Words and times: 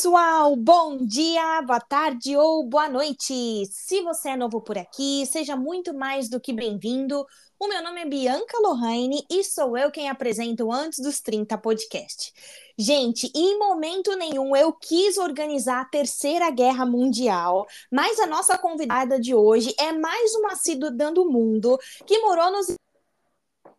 pessoal! 0.00 0.56
Bom 0.56 0.96
dia, 0.96 1.60
boa 1.60 1.78
tarde 1.78 2.34
ou 2.34 2.66
boa 2.66 2.88
noite! 2.88 3.66
Se 3.70 4.00
você 4.00 4.30
é 4.30 4.36
novo 4.36 4.58
por 4.62 4.78
aqui, 4.78 5.26
seja 5.26 5.54
muito 5.56 5.92
mais 5.92 6.26
do 6.26 6.40
que 6.40 6.54
bem-vindo. 6.54 7.26
O 7.58 7.68
meu 7.68 7.82
nome 7.82 8.00
é 8.00 8.06
Bianca 8.06 8.58
Lohane 8.62 9.22
e 9.30 9.44
sou 9.44 9.76
eu 9.76 9.90
quem 9.90 10.08
apresento 10.08 10.72
Antes 10.72 11.00
dos 11.00 11.20
30 11.20 11.58
podcast. 11.58 12.32
Gente, 12.78 13.30
em 13.34 13.58
momento 13.58 14.16
nenhum 14.16 14.56
eu 14.56 14.72
quis 14.72 15.18
organizar 15.18 15.82
a 15.82 15.84
Terceira 15.84 16.50
Guerra 16.50 16.86
Mundial, 16.86 17.66
mas 17.92 18.18
a 18.20 18.26
nossa 18.26 18.56
convidada 18.56 19.20
de 19.20 19.34
hoje 19.34 19.74
é 19.78 19.92
mais 19.92 20.34
uma 20.36 20.56
cidadã 20.56 21.12
do 21.12 21.30
mundo 21.30 21.78
que 22.06 22.18
morou 22.20 22.50
nos 22.50 22.74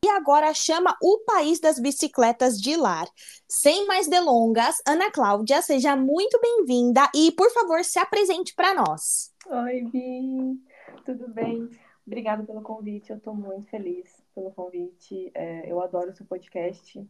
e 0.03 0.09
agora 0.09 0.53
chama 0.53 0.97
o 1.01 1.19
país 1.19 1.59
das 1.59 1.79
bicicletas 1.79 2.59
de 2.59 2.75
lar. 2.75 3.07
Sem 3.47 3.85
mais 3.85 4.07
delongas, 4.07 4.77
Ana 4.87 5.11
Cláudia, 5.11 5.61
seja 5.61 5.95
muito 5.95 6.39
bem-vinda 6.41 7.07
e, 7.15 7.31
por 7.31 7.51
favor, 7.51 7.83
se 7.83 7.99
apresente 7.99 8.55
para 8.55 8.73
nós. 8.73 9.31
Oi, 9.45 9.83
Vi, 9.91 10.59
tudo 11.05 11.27
bem? 11.27 11.69
Obrigada 12.05 12.43
pelo 12.43 12.63
convite, 12.63 13.11
eu 13.11 13.17
estou 13.17 13.35
muito 13.35 13.69
feliz 13.69 14.09
pelo 14.33 14.51
convite. 14.51 15.29
É, 15.35 15.71
eu 15.71 15.79
adoro 15.79 16.09
o 16.09 16.15
seu 16.15 16.25
podcast. 16.25 17.07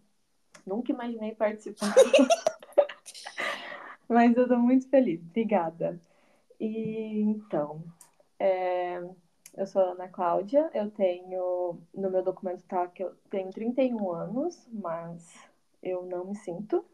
Nunca 0.68 0.92
imaginei 0.92 1.34
participar, 1.34 1.96
mas 4.08 4.36
eu 4.36 4.44
estou 4.44 4.58
muito 4.58 4.90
feliz. 4.90 5.22
Obrigada. 5.22 6.00
E 6.60 7.22
então, 7.22 7.82
é, 8.38 9.02
eu 9.54 9.66
sou 9.68 9.82
Ana 9.82 10.08
Cláudia, 10.08 10.70
eu 10.74 10.90
tenho, 10.92 11.80
no 11.94 12.10
meu 12.10 12.24
documento 12.24 12.64
tá 12.64 12.88
que 12.88 13.04
eu 13.04 13.14
tenho 13.30 13.52
31 13.52 14.12
anos, 14.12 14.68
mas 14.72 15.50
eu 15.84 16.06
não 16.06 16.26
me 16.26 16.36
sinto 16.36 16.86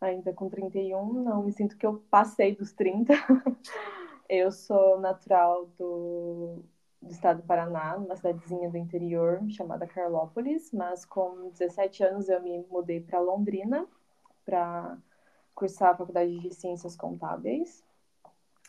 ainda 0.00 0.32
com 0.32 0.48
31, 0.48 1.12
não 1.22 1.42
me 1.42 1.52
sinto 1.52 1.76
que 1.76 1.86
eu 1.86 2.02
passei 2.10 2.54
dos 2.54 2.72
30. 2.72 3.12
eu 4.28 4.50
sou 4.52 5.00
natural 5.00 5.66
do, 5.78 6.62
do 7.00 7.10
estado 7.10 7.40
do 7.42 7.46
Paraná, 7.46 7.98
numa 7.98 8.16
cidadezinha 8.16 8.70
do 8.70 8.76
interior 8.76 9.40
chamada 9.50 9.86
Carlópolis, 9.86 10.70
mas 10.72 11.04
com 11.04 11.50
17 11.50 12.04
anos 12.04 12.28
eu 12.28 12.40
me 12.42 12.64
mudei 12.70 13.00
para 13.00 13.20
Londrina 13.20 13.86
para 14.44 14.96
cursar 15.54 15.90
a 15.90 15.96
faculdade 15.96 16.38
de 16.38 16.54
Ciências 16.54 16.94
Contábeis. 16.96 17.84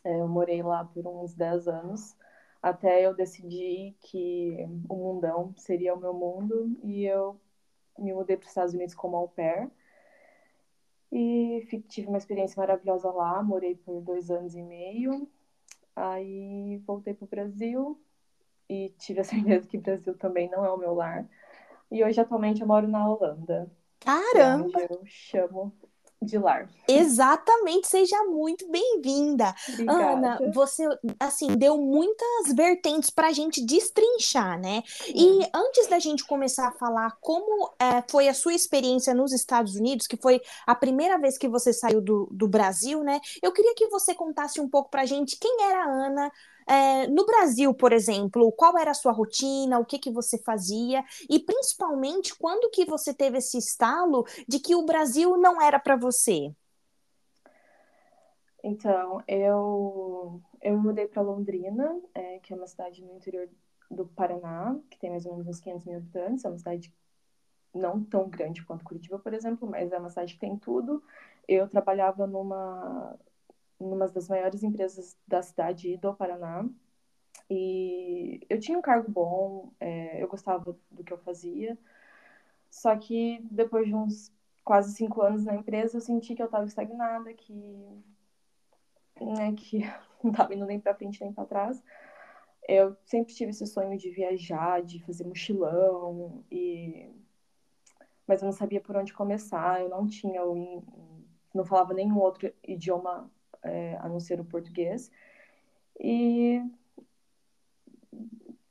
É, 0.04 0.22
eu 0.22 0.28
morei 0.28 0.64
lá 0.64 0.86
por 0.86 1.06
uns 1.06 1.34
10 1.34 1.68
anos 1.68 2.16
até 2.70 3.06
eu 3.06 3.14
decidir 3.14 3.96
que 4.00 4.58
o 4.90 4.96
mundão 4.96 5.54
seria 5.58 5.94
o 5.94 6.00
meu 6.00 6.14
mundo 6.14 6.78
e 6.84 7.06
eu 7.06 7.40
me 7.98 8.14
mudei 8.14 8.38
para 8.38 8.44
os 8.44 8.50
Estados 8.50 8.74
Unidos 8.74 8.94
como 8.94 9.18
au 9.18 9.28
pair. 9.28 9.70
E 11.12 11.66
tive 11.88 12.08
uma 12.08 12.18
experiência 12.18 12.60
maravilhosa 12.60 13.10
lá, 13.12 13.42
morei 13.42 13.76
por 13.76 14.02
dois 14.02 14.30
anos 14.30 14.56
e 14.56 14.62
meio. 14.62 15.28
Aí 15.96 16.78
voltei 16.86 17.14
para 17.14 17.26
o 17.26 17.30
Brasil 17.30 18.00
e 18.70 18.90
tive 18.98 19.22
a 19.22 19.24
certeza 19.24 19.66
que 19.68 19.78
o 19.78 19.82
Brasil 19.82 20.16
também 20.16 20.50
não 20.50 20.66
é 20.66 20.72
o 20.72 20.78
meu 20.78 20.94
lar. 20.94 21.28
E 21.90 22.04
hoje, 22.04 22.20
atualmente, 22.20 22.62
eu 22.62 22.68
moro 22.68 22.88
na 22.88 23.10
Holanda. 23.10 23.72
Caramba! 24.00 24.82
É 24.82 24.88
eu 24.92 25.02
chamo 25.06 25.74
de 26.22 26.38
lar. 26.38 26.68
Exatamente, 26.88 27.88
seja 27.88 28.24
muito 28.26 28.70
bem-vinda. 28.70 29.54
Ana, 29.88 30.40
você 30.54 30.84
assim 31.20 31.56
deu 31.56 31.78
muitas 31.78 32.54
vertentes 32.56 33.10
para 33.10 33.28
a 33.28 33.32
gente 33.32 33.64
destrinchar, 33.64 34.60
né? 34.60 34.84
Sim. 34.88 35.42
E 35.42 35.50
antes 35.54 35.88
da 35.88 36.00
gente 36.00 36.26
começar 36.26 36.70
a 36.70 36.72
falar 36.72 37.18
como 37.22 37.72
é, 37.80 38.04
foi 38.10 38.28
a 38.28 38.34
sua 38.34 38.54
experiência 38.54 39.14
nos 39.14 39.32
Estados 39.32 39.76
Unidos, 39.76 40.08
que 40.08 40.18
foi 40.18 40.42
a 40.66 40.74
primeira 40.74 41.18
vez 41.20 41.38
que 41.38 41.48
você 41.48 41.72
saiu 41.72 42.02
do, 42.02 42.28
do 42.32 42.48
Brasil, 42.48 43.04
né? 43.04 43.20
Eu 43.42 43.52
queria 43.52 43.76
que 43.76 43.88
você 43.88 44.14
contasse 44.14 44.60
um 44.60 44.68
pouco 44.68 44.90
para 44.90 45.04
a 45.04 45.06
gente 45.06 45.38
quem 45.40 45.58
era 45.62 45.84
a 45.84 45.90
Ana 45.90 46.32
é, 46.68 47.08
no 47.08 47.26
Brasil, 47.26 47.74
por 47.74 47.94
exemplo, 47.94 48.52
qual 48.52 48.78
era 48.78 48.92
a 48.92 48.96
sua 48.96 49.12
rotina, 49.12 49.80
o 49.80 49.86
que, 49.86 49.98
que 49.98 50.12
você 50.12 50.38
fazia 50.44 51.04
e 51.30 51.40
principalmente 51.40 52.38
quando 52.38 52.70
que 52.70 52.86
você 52.86 53.14
teve 53.14 53.38
esse 53.38 53.58
estalo 53.58 54.26
de 54.48 54.60
que 54.60 54.76
o 54.76 54.86
Brasil 54.86 55.38
não 55.38 55.62
era 55.62 55.80
para 55.80 55.96
você? 55.96 56.52
Então, 58.64 59.24
eu, 59.28 60.42
eu 60.62 60.78
mudei 60.78 61.08
para 61.08 61.22
Londrina, 61.22 62.02
é, 62.14 62.40
que 62.40 62.52
é 62.52 62.56
uma 62.56 62.68
cidade 62.68 63.02
no 63.02 63.16
interior 63.16 63.48
do 63.90 64.06
Paraná, 64.06 64.78
que 64.90 65.00
tem 65.00 65.10
mais 65.10 65.26
ou 65.26 65.34
menos 65.34 65.48
uns 65.48 65.62
500 65.62 65.86
mil 65.86 65.98
habitantes, 65.98 66.44
é 66.44 66.50
uma 66.50 66.58
cidade 66.58 66.94
não 67.74 68.04
tão 68.04 68.28
grande 68.28 68.66
quanto 68.66 68.84
Curitiba, 68.84 69.20
por 69.20 69.34
exemplo, 69.34 69.70
mas 69.70 69.92
é 69.92 69.98
uma 69.98 70.10
cidade 70.10 70.34
que 70.34 70.40
tem 70.40 70.58
tudo. 70.58 71.02
Eu 71.48 71.70
trabalhava 71.70 72.28
numa 72.28 73.18
numa 73.80 74.08
das 74.08 74.28
maiores 74.28 74.64
empresas 74.64 75.18
da 75.28 75.42
cidade 75.42 75.98
do 75.98 76.14
Paraná. 76.14 76.68
E 77.50 78.42
eu 78.50 78.60
tinha 78.60 78.78
um 78.78 78.82
cargo 78.82 79.10
bom, 79.10 79.72
é, 79.80 80.22
eu 80.22 80.28
gostava 80.28 80.78
do 80.92 81.04
que 81.04 81.14
eu 81.14 81.18
fazia. 81.18 81.78
Só 82.70 82.96
que 82.98 83.40
depois 83.50 83.88
de 83.88 83.96
uns 83.96 84.32
quase 84.64 84.94
cinco 84.94 85.22
anos 85.22 85.46
na 85.46 85.56
empresa, 85.56 85.98
eu 85.98 86.02
senti 86.02 86.36
que 86.36 86.42
eu 86.42 86.48
estava 86.48 86.66
estagnada, 86.66 87.34
que, 87.34 87.54
né, 89.22 89.54
que 89.56 89.80
não 90.24 90.32
estava 90.32 90.54
indo 90.54 90.66
nem 90.66 90.80
para 90.80 90.96
frente 90.96 91.22
nem 91.22 91.32
para 91.32 91.46
trás. 91.46 91.82
Eu 92.68 92.98
sempre 93.06 93.34
tive 93.34 93.52
esse 93.52 93.66
sonho 93.66 93.98
de 93.98 94.10
viajar, 94.12 94.82
de 94.84 95.02
fazer 95.06 95.24
mochilão, 95.24 96.44
e... 96.52 97.10
mas 98.28 98.42
eu 98.42 98.48
não 98.48 98.52
sabia 98.52 98.82
por 98.82 98.98
onde 98.98 99.14
começar. 99.14 99.82
Eu 99.82 99.90
não 99.90 100.06
tinha, 100.06 100.42
não 101.54 101.64
falava 101.66 101.94
nenhum 101.94 102.20
outro 102.20 102.52
idioma 102.68 103.32
é, 103.64 103.98
a 103.98 104.08
não 104.08 104.20
ser 104.20 104.40
o 104.40 104.46
português. 104.46 105.12
E 106.00 106.62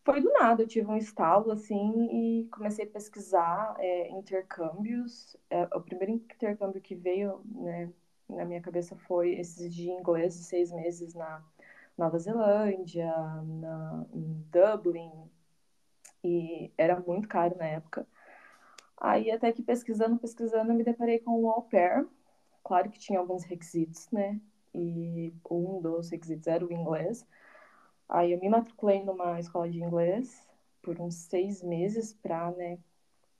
foi 0.05 0.21
do 0.21 0.33
nada, 0.33 0.63
eu 0.63 0.69
tive 0.69 0.89
um 0.89 0.97
estalo 0.97 1.51
assim 1.51 2.09
e 2.13 2.49
comecei 2.49 2.85
a 2.85 2.89
pesquisar 2.89 3.75
é, 3.79 4.09
intercâmbios. 4.11 5.37
É, 5.51 5.65
o 5.75 5.81
primeiro 5.81 6.13
intercâmbio 6.13 6.81
que 6.81 6.95
veio 6.95 7.41
né, 7.47 7.91
na 8.29 8.45
minha 8.45 8.61
cabeça 8.61 8.97
foi 8.97 9.35
esses 9.35 9.75
de 9.75 9.91
inglês 9.91 10.35
seis 10.35 10.71
meses 10.71 11.15
na 11.15 11.43
Nova 11.99 12.19
Zelândia, 12.19 13.13
na, 13.43 14.07
em 14.13 14.45
Dublin, 14.51 15.11
e 16.23 16.73
era 16.77 17.01
muito 17.01 17.27
caro 17.29 17.57
na 17.57 17.67
época. 17.67 18.07
Aí 18.97 19.31
até 19.31 19.53
que 19.53 19.63
pesquisando, 19.63 20.19
pesquisando, 20.19 20.71
eu 20.71 20.77
me 20.77 20.85
deparei 20.85 21.19
com 21.19 21.43
o 21.43 21.51
au 21.51 21.63
pair. 21.63 22.07
Claro 22.65 22.91
que 22.91 22.99
tinha 22.99 23.19
alguns 23.19 23.45
requisitos, 23.45 24.11
né? 24.11 24.41
E 24.77 25.33
um 25.51 25.81
dos 25.81 26.11
requisitos 26.11 26.47
era 26.47 26.65
o 26.65 26.73
inglês. 26.73 27.27
Aí 28.09 28.33
eu 28.33 28.41
me 28.41 28.49
matriculei 28.49 29.03
numa 29.03 29.41
escola 29.41 29.69
de 29.69 29.83
inglês 29.83 30.47
por 30.83 31.01
uns 31.01 31.15
seis 31.15 31.63
meses 31.63 32.13
para 32.13 32.51
né, 32.53 32.79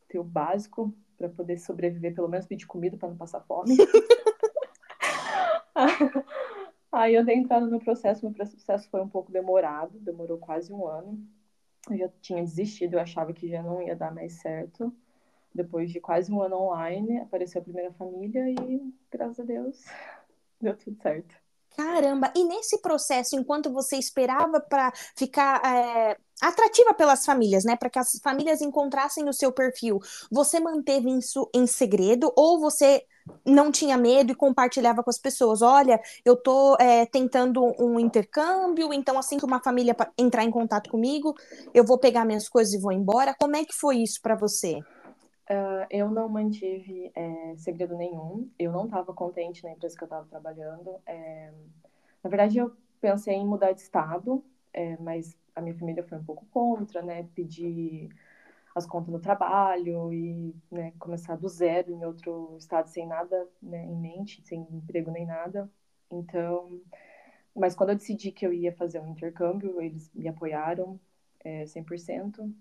ter 0.09 0.19
o 0.19 0.25
básico 0.25 0.93
para 1.17 1.29
poder 1.29 1.59
sobreviver, 1.59 2.15
pelo 2.15 2.29
menos 2.29 2.47
pedir 2.47 2.67
comida 2.67 2.97
para 2.97 3.09
não 3.09 3.17
passar 3.17 3.41
fome. 3.41 3.77
Aí 6.91 7.15
eu 7.15 7.25
dei 7.25 7.37
entrada 7.37 7.67
no 7.67 7.79
processo, 7.79 8.25
meu 8.25 8.35
processo 8.35 8.89
foi 8.91 9.03
um 9.03 9.09
pouco 9.09 9.31
demorado, 9.31 9.99
demorou 10.01 10.39
quase 10.39 10.73
um 10.73 10.87
ano. 10.87 11.19
Eu 11.91 11.99
já 11.99 12.09
tinha 12.21 12.43
desistido, 12.43 12.95
eu 12.95 13.01
achava 13.01 13.33
que 13.33 13.49
já 13.49 13.63
não 13.63 13.83
ia 13.83 13.95
dar 13.95 14.13
mais 14.13 14.35
certo. 14.35 14.93
Depois 15.55 15.91
de 15.91 16.01
quase 16.01 16.33
um 16.33 16.43
ano 16.43 16.57
online, 16.57 17.19
apareceu 17.19 17.61
a 17.61 17.65
primeira 17.65 17.93
família 17.93 18.51
e, 18.51 18.93
graças 19.11 19.41
a 19.41 19.45
Deus, 19.45 19.85
deu 20.67 20.77
tudo 20.77 21.01
certo. 21.01 21.35
Caramba! 21.77 22.33
E 22.35 22.43
nesse 22.43 22.81
processo, 22.81 23.37
enquanto 23.37 23.71
você 23.71 23.97
esperava 23.97 24.61
para 24.61 24.91
ficar 25.15 25.61
é, 25.63 26.17
atrativa 26.41 26.95
pelas 26.95 27.25
famílias, 27.25 27.65
né? 27.65 27.77
Para 27.77 27.91
que 27.91 27.99
as 27.99 28.19
famílias 28.23 28.63
encontrassem 28.63 29.29
o 29.29 29.33
seu 29.33 29.53
perfil, 29.53 30.01
você 30.31 30.59
manteve 30.59 31.11
isso 31.11 31.51
em 31.55 31.67
segredo 31.67 32.33
ou 32.35 32.59
você 32.59 33.05
não 33.45 33.71
tinha 33.71 33.99
medo 33.99 34.33
e 34.33 34.35
compartilhava 34.35 35.03
com 35.03 35.11
as 35.11 35.19
pessoas? 35.19 35.61
Olha, 35.61 36.01
eu 36.25 36.35
tô 36.35 36.77
é, 36.81 37.05
tentando 37.05 37.63
um 37.79 38.01
intercâmbio, 38.01 38.93
então 38.95 39.19
assim 39.19 39.37
que 39.37 39.45
uma 39.45 39.63
família 39.63 39.95
entrar 40.17 40.45
em 40.45 40.51
contato 40.51 40.89
comigo, 40.89 41.35
eu 41.75 41.85
vou 41.85 41.99
pegar 41.99 42.25
minhas 42.25 42.49
coisas 42.49 42.73
e 42.73 42.81
vou 42.81 42.93
embora. 42.93 43.35
Como 43.39 43.55
é 43.55 43.65
que 43.65 43.75
foi 43.75 43.99
isso 43.99 44.21
para 44.23 44.35
você? 44.35 44.81
Uh, 45.49 45.87
eu 45.91 46.11
não 46.11 46.29
mantive 46.29 47.13
é, 47.15 47.55
segredo 47.57 47.97
nenhum. 47.97 48.51
Eu 48.59 48.73
não 48.73 48.87
estava 48.87 49.15
contente 49.15 49.63
na 49.63 49.73
empresa 49.73 49.97
que 49.97 50.03
eu 50.03 50.07
estava 50.07 50.27
trabalhando. 50.27 51.01
É, 51.07 51.53
na 52.23 52.29
verdade, 52.31 52.59
eu 52.59 52.77
pensei 53.01 53.35
em 53.35 53.47
mudar 53.47 53.73
de 53.73 53.81
estado, 53.81 54.45
é, 54.73 54.97
mas 54.99 55.37
a 55.55 55.61
minha 55.61 55.79
família 55.79 56.03
foi 56.03 56.19
um 56.19 56.25
pouco 56.25 56.45
contra, 56.47 57.01
né? 57.03 57.29
Pedir 57.35 58.09
as 58.75 58.87
contas 58.87 59.11
do 59.13 59.21
trabalho 59.21 60.13
e 60.13 60.55
né, 60.71 60.93
começar 60.99 61.37
do 61.37 61.49
zero 61.49 61.93
em 61.93 62.05
outro 62.05 62.57
estado 62.59 62.89
sem 62.89 63.07
nada 63.07 63.49
né, 63.63 63.85
em 63.87 63.97
mente, 63.97 64.43
sem 64.43 64.61
emprego 64.71 65.11
nem 65.11 65.25
nada. 65.25 65.71
Então, 66.11 66.81
mas 67.55 67.75
quando 67.75 67.91
eu 67.91 67.97
decidi 67.97 68.31
que 68.31 68.47
eu 68.47 68.53
ia 68.53 68.73
fazer 68.73 69.01
um 69.01 69.09
intercâmbio, 69.09 69.81
eles 69.81 70.11
me 70.15 70.29
apoiaram 70.29 71.01
é, 71.41 71.65
100%. 71.67 72.53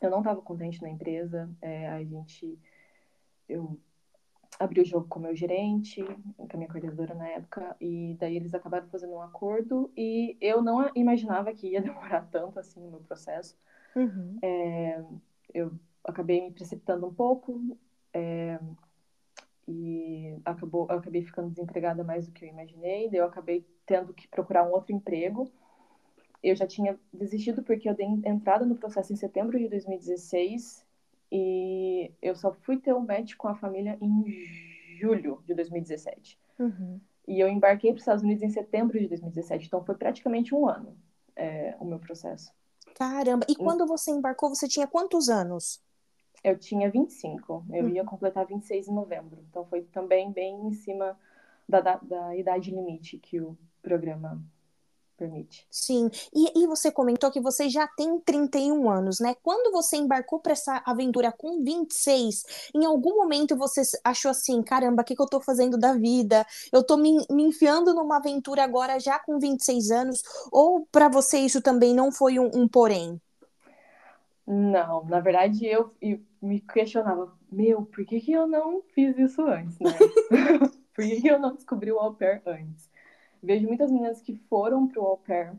Eu 0.00 0.10
não 0.10 0.18
estava 0.18 0.40
contente 0.42 0.82
na 0.82 0.88
empresa, 0.88 1.48
é, 1.60 1.88
a 1.88 2.02
gente, 2.02 2.58
eu 3.48 3.78
abri 4.58 4.80
o 4.80 4.84
jogo 4.84 5.06
com 5.08 5.18
o 5.18 5.22
meu 5.22 5.34
gerente, 5.34 6.02
com 6.36 6.48
a 6.52 6.56
minha 6.56 6.68
coordenadora 6.68 7.14
na 7.14 7.28
época, 7.28 7.76
e 7.80 8.16
daí 8.18 8.36
eles 8.36 8.54
acabaram 8.54 8.88
fazendo 8.88 9.14
um 9.14 9.22
acordo 9.22 9.90
e 9.96 10.36
eu 10.40 10.62
não 10.62 10.90
imaginava 10.94 11.52
que 11.52 11.68
ia 11.68 11.80
demorar 11.82 12.28
tanto 12.30 12.58
assim 12.58 12.80
no 12.80 12.90
meu 12.90 13.00
processo. 13.00 13.56
Uhum. 13.94 14.38
É, 14.42 15.04
eu 15.54 15.72
acabei 16.04 16.40
me 16.40 16.50
precipitando 16.50 17.06
um 17.06 17.14
pouco 17.14 17.76
é, 18.12 18.58
e 19.66 20.36
acabou, 20.44 20.86
eu 20.90 20.98
acabei 20.98 21.22
ficando 21.22 21.50
desempregada 21.50 22.02
mais 22.02 22.26
do 22.26 22.32
que 22.32 22.44
eu 22.44 22.48
imaginei, 22.48 23.08
daí 23.08 23.20
eu 23.20 23.26
acabei 23.26 23.66
tendo 23.86 24.12
que 24.12 24.28
procurar 24.28 24.64
um 24.64 24.72
outro 24.72 24.94
emprego. 24.94 25.50
Eu 26.42 26.56
já 26.56 26.66
tinha 26.66 26.98
desistido 27.12 27.62
porque 27.62 27.88
eu 27.88 27.94
dei 27.94 28.06
entrada 28.06 28.64
no 28.66 28.74
processo 28.74 29.12
em 29.12 29.16
setembro 29.16 29.58
de 29.58 29.68
2016 29.68 30.84
e 31.30 32.10
eu 32.20 32.34
só 32.34 32.52
fui 32.52 32.76
ter 32.78 32.92
um 32.92 33.00
match 33.00 33.36
com 33.36 33.48
a 33.48 33.54
família 33.54 33.96
em 34.00 34.24
julho 34.98 35.42
de 35.46 35.54
2017. 35.54 36.38
Uhum. 36.58 37.00
E 37.26 37.38
eu 37.38 37.48
embarquei 37.48 37.90
para 37.90 37.96
os 37.96 38.02
Estados 38.02 38.24
Unidos 38.24 38.42
em 38.42 38.50
setembro 38.50 38.98
de 38.98 39.06
2017. 39.08 39.66
Então 39.66 39.84
foi 39.84 39.94
praticamente 39.94 40.54
um 40.54 40.68
ano 40.68 40.96
é, 41.36 41.76
o 41.78 41.84
meu 41.84 41.98
processo. 41.98 42.52
Caramba! 42.94 43.46
E 43.48 43.54
quando 43.54 43.86
você 43.86 44.10
embarcou, 44.10 44.48
você 44.50 44.68
tinha 44.68 44.86
quantos 44.86 45.28
anos? 45.28 45.80
Eu 46.42 46.58
tinha 46.58 46.90
25. 46.90 47.64
Eu 47.70 47.84
Uhum. 47.84 47.88
ia 47.90 48.04
completar 48.04 48.44
26 48.44 48.88
em 48.88 48.92
novembro. 48.94 49.38
Então 49.48 49.64
foi 49.64 49.82
também 49.82 50.32
bem 50.32 50.66
em 50.66 50.72
cima 50.72 51.16
da, 51.68 51.80
da, 51.80 51.96
da 51.96 52.36
idade 52.36 52.70
limite 52.70 53.18
que 53.18 53.40
o 53.40 53.56
programa 53.80 54.42
permite. 55.22 55.66
Sim, 55.70 56.10
e, 56.34 56.64
e 56.64 56.66
você 56.66 56.90
comentou 56.90 57.30
que 57.30 57.40
você 57.40 57.68
já 57.68 57.86
tem 57.86 58.18
31 58.18 58.90
anos, 58.90 59.20
né? 59.20 59.36
Quando 59.42 59.70
você 59.70 59.96
embarcou 59.96 60.40
para 60.40 60.52
essa 60.52 60.82
aventura 60.84 61.30
com 61.30 61.62
26, 61.62 62.44
em 62.74 62.84
algum 62.84 63.16
momento 63.16 63.56
você 63.56 63.82
achou 64.02 64.32
assim: 64.32 64.62
caramba, 64.62 65.02
o 65.02 65.04
que, 65.04 65.14
que 65.14 65.22
eu 65.22 65.28
tô 65.28 65.40
fazendo 65.40 65.78
da 65.78 65.94
vida? 65.94 66.44
Eu 66.72 66.82
tô 66.82 66.96
me, 66.96 67.24
me 67.30 67.44
enfiando 67.44 67.94
numa 67.94 68.16
aventura 68.16 68.64
agora 68.64 68.98
já 68.98 69.18
com 69.18 69.38
26 69.38 69.90
anos? 69.92 70.22
Ou 70.50 70.86
para 70.90 71.08
você 71.08 71.38
isso 71.38 71.62
também 71.62 71.94
não 71.94 72.10
foi 72.10 72.38
um, 72.38 72.50
um 72.52 72.66
porém? 72.66 73.20
Não, 74.44 75.04
na 75.04 75.20
verdade 75.20 75.64
eu, 75.64 75.94
eu 76.00 76.18
me 76.40 76.60
questionava: 76.60 77.32
meu, 77.50 77.82
por 77.82 78.04
que, 78.04 78.20
que 78.20 78.32
eu 78.32 78.48
não 78.48 78.82
fiz 78.92 79.16
isso 79.16 79.42
antes, 79.42 79.78
né? 79.78 79.92
por 80.94 81.04
que, 81.04 81.20
que 81.20 81.28
eu 81.28 81.38
não 81.38 81.54
descobri 81.54 81.92
o 81.92 81.98
au 82.00 82.12
pair 82.12 82.42
antes? 82.44 82.90
Vejo 83.42 83.66
muitas 83.66 83.90
meninas 83.90 84.20
que 84.20 84.36
foram 84.48 84.86
pro 84.86 85.02
au 85.02 85.18
pair 85.18 85.52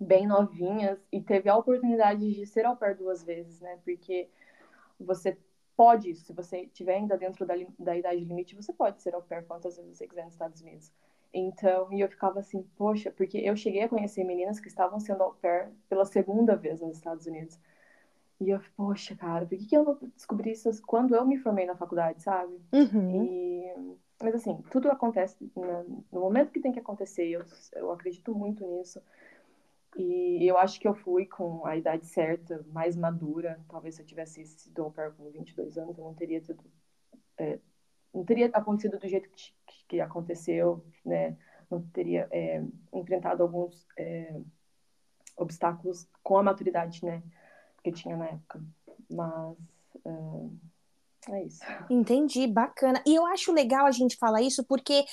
bem 0.00 0.26
novinhas 0.26 0.98
e 1.12 1.20
teve 1.20 1.48
a 1.48 1.56
oportunidade 1.56 2.32
de 2.32 2.46
ser 2.46 2.64
au 2.64 2.76
pair 2.76 2.96
duas 2.96 3.22
vezes, 3.22 3.60
né? 3.60 3.78
Porque 3.84 4.28
você 4.98 5.36
pode, 5.76 6.14
se 6.14 6.32
você 6.32 6.62
estiver 6.62 6.96
ainda 6.96 7.16
dentro 7.16 7.44
da, 7.44 7.54
da 7.78 7.96
idade 7.96 8.24
limite, 8.24 8.56
você 8.56 8.72
pode 8.72 9.02
ser 9.02 9.14
au 9.14 9.22
pair 9.22 9.44
quantas 9.44 9.76
vezes 9.76 9.96
você 9.96 10.06
quiser 10.06 10.24
nos 10.24 10.34
Estados 10.34 10.60
Unidos. 10.60 10.92
Então, 11.32 11.92
e 11.92 12.00
eu 12.00 12.08
ficava 12.08 12.38
assim, 12.38 12.62
poxa, 12.76 13.10
porque 13.10 13.38
eu 13.38 13.56
cheguei 13.56 13.82
a 13.82 13.88
conhecer 13.88 14.22
meninas 14.22 14.60
que 14.60 14.68
estavam 14.68 15.00
sendo 15.00 15.24
au 15.24 15.34
pair 15.34 15.68
pela 15.88 16.04
segunda 16.04 16.54
vez 16.54 16.80
nos 16.80 16.96
Estados 16.96 17.26
Unidos. 17.26 17.58
E 18.40 18.50
eu, 18.50 18.60
poxa, 18.76 19.16
cara, 19.16 19.44
por 19.44 19.56
que, 19.58 19.66
que 19.66 19.76
eu 19.76 19.84
não 19.84 19.98
descobri 20.14 20.52
isso 20.52 20.70
quando 20.86 21.14
eu 21.14 21.24
me 21.26 21.36
formei 21.38 21.66
na 21.66 21.74
faculdade, 21.74 22.22
sabe? 22.22 22.60
Uhum. 22.72 23.24
E, 23.24 23.96
mas 24.24 24.34
assim, 24.34 24.60
tudo 24.70 24.90
acontece 24.90 25.36
no 25.54 26.20
momento 26.20 26.50
que 26.50 26.60
tem 26.60 26.72
que 26.72 26.80
acontecer. 26.80 27.28
Eu, 27.28 27.44
eu 27.74 27.92
acredito 27.92 28.34
muito 28.34 28.66
nisso. 28.66 29.00
E 29.96 30.44
eu 30.48 30.58
acho 30.58 30.80
que 30.80 30.88
eu 30.88 30.94
fui 30.94 31.26
com 31.26 31.64
a 31.66 31.76
idade 31.76 32.06
certa, 32.06 32.64
mais 32.72 32.96
madura. 32.96 33.60
Talvez 33.68 33.94
se 33.94 34.02
eu 34.02 34.06
tivesse 34.06 34.44
sido 34.46 34.82
au 34.82 34.90
pair 34.90 35.12
com 35.12 35.30
22 35.30 35.78
anos, 35.78 35.96
eu 35.98 36.04
não 36.04 36.14
teria 36.14 36.40
tido. 36.40 36.64
É, 37.38 37.58
não 38.12 38.24
teria 38.24 38.46
acontecido 38.46 38.98
do 38.98 39.06
jeito 39.08 39.28
que, 39.30 39.52
que 39.86 40.00
aconteceu, 40.00 40.84
né? 41.04 41.36
Não 41.70 41.82
teria 41.82 42.26
é, 42.30 42.62
enfrentado 42.92 43.42
alguns 43.42 43.86
é, 43.96 44.40
obstáculos 45.36 46.08
com 46.22 46.38
a 46.38 46.42
maturidade, 46.42 47.04
né? 47.04 47.22
Que 47.82 47.90
eu 47.90 47.94
tinha 47.94 48.16
na 48.16 48.26
época. 48.26 48.60
Mas. 49.10 49.56
É 51.30 51.44
isso. 51.44 51.60
Entendi, 51.88 52.46
bacana. 52.46 53.02
E 53.06 53.14
eu 53.14 53.24
acho 53.26 53.52
legal 53.52 53.86
a 53.86 53.90
gente 53.90 54.16
falar 54.16 54.42
isso 54.42 54.64
porque 54.64 55.04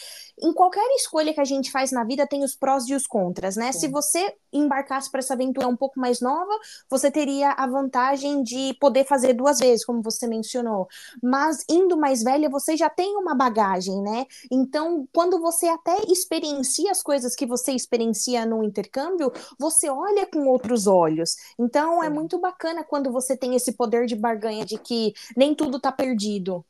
em 0.41 0.53
qualquer 0.53 0.85
escolha 0.95 1.33
que 1.33 1.39
a 1.39 1.45
gente 1.45 1.71
faz 1.71 1.91
na 1.91 2.03
vida 2.03 2.27
tem 2.27 2.43
os 2.43 2.55
prós 2.55 2.87
e 2.87 2.93
os 2.93 3.07
contras, 3.07 3.55
né? 3.55 3.71
Sim. 3.71 3.79
Se 3.79 3.87
você 3.87 4.35
embarcasse 4.51 5.09
para 5.09 5.19
essa 5.19 5.33
aventura 5.33 5.67
um 5.67 5.75
pouco 5.75 5.99
mais 5.99 6.21
nova, 6.21 6.51
você 6.89 7.09
teria 7.09 7.51
a 7.51 7.67
vantagem 7.67 8.43
de 8.43 8.73
poder 8.79 9.05
fazer 9.05 9.33
duas 9.33 9.59
vezes, 9.59 9.85
como 9.85 10.01
você 10.01 10.27
mencionou. 10.27 10.87
Mas 11.21 11.63
indo 11.69 11.97
mais 11.97 12.23
velha, 12.23 12.49
você 12.49 12.75
já 12.75 12.89
tem 12.89 13.15
uma 13.17 13.35
bagagem, 13.35 14.01
né? 14.01 14.25
Então, 14.51 15.07
quando 15.13 15.39
você 15.39 15.67
até 15.67 15.95
experiencia 16.07 16.91
as 16.91 17.01
coisas 17.01 17.35
que 17.35 17.45
você 17.45 17.71
experiencia 17.71 18.45
no 18.45 18.63
intercâmbio, 18.63 19.31
você 19.59 19.89
olha 19.89 20.25
com 20.25 20.47
outros 20.47 20.87
olhos. 20.87 21.35
Então, 21.57 22.03
é 22.03 22.09
muito 22.09 22.39
bacana 22.39 22.83
quando 22.83 23.11
você 23.11 23.35
tem 23.37 23.55
esse 23.55 23.73
poder 23.73 24.05
de 24.05 24.15
barganha 24.15 24.65
de 24.65 24.77
que 24.77 25.13
nem 25.35 25.55
tudo 25.55 25.79
tá 25.79 25.91
perdido. 25.91 26.65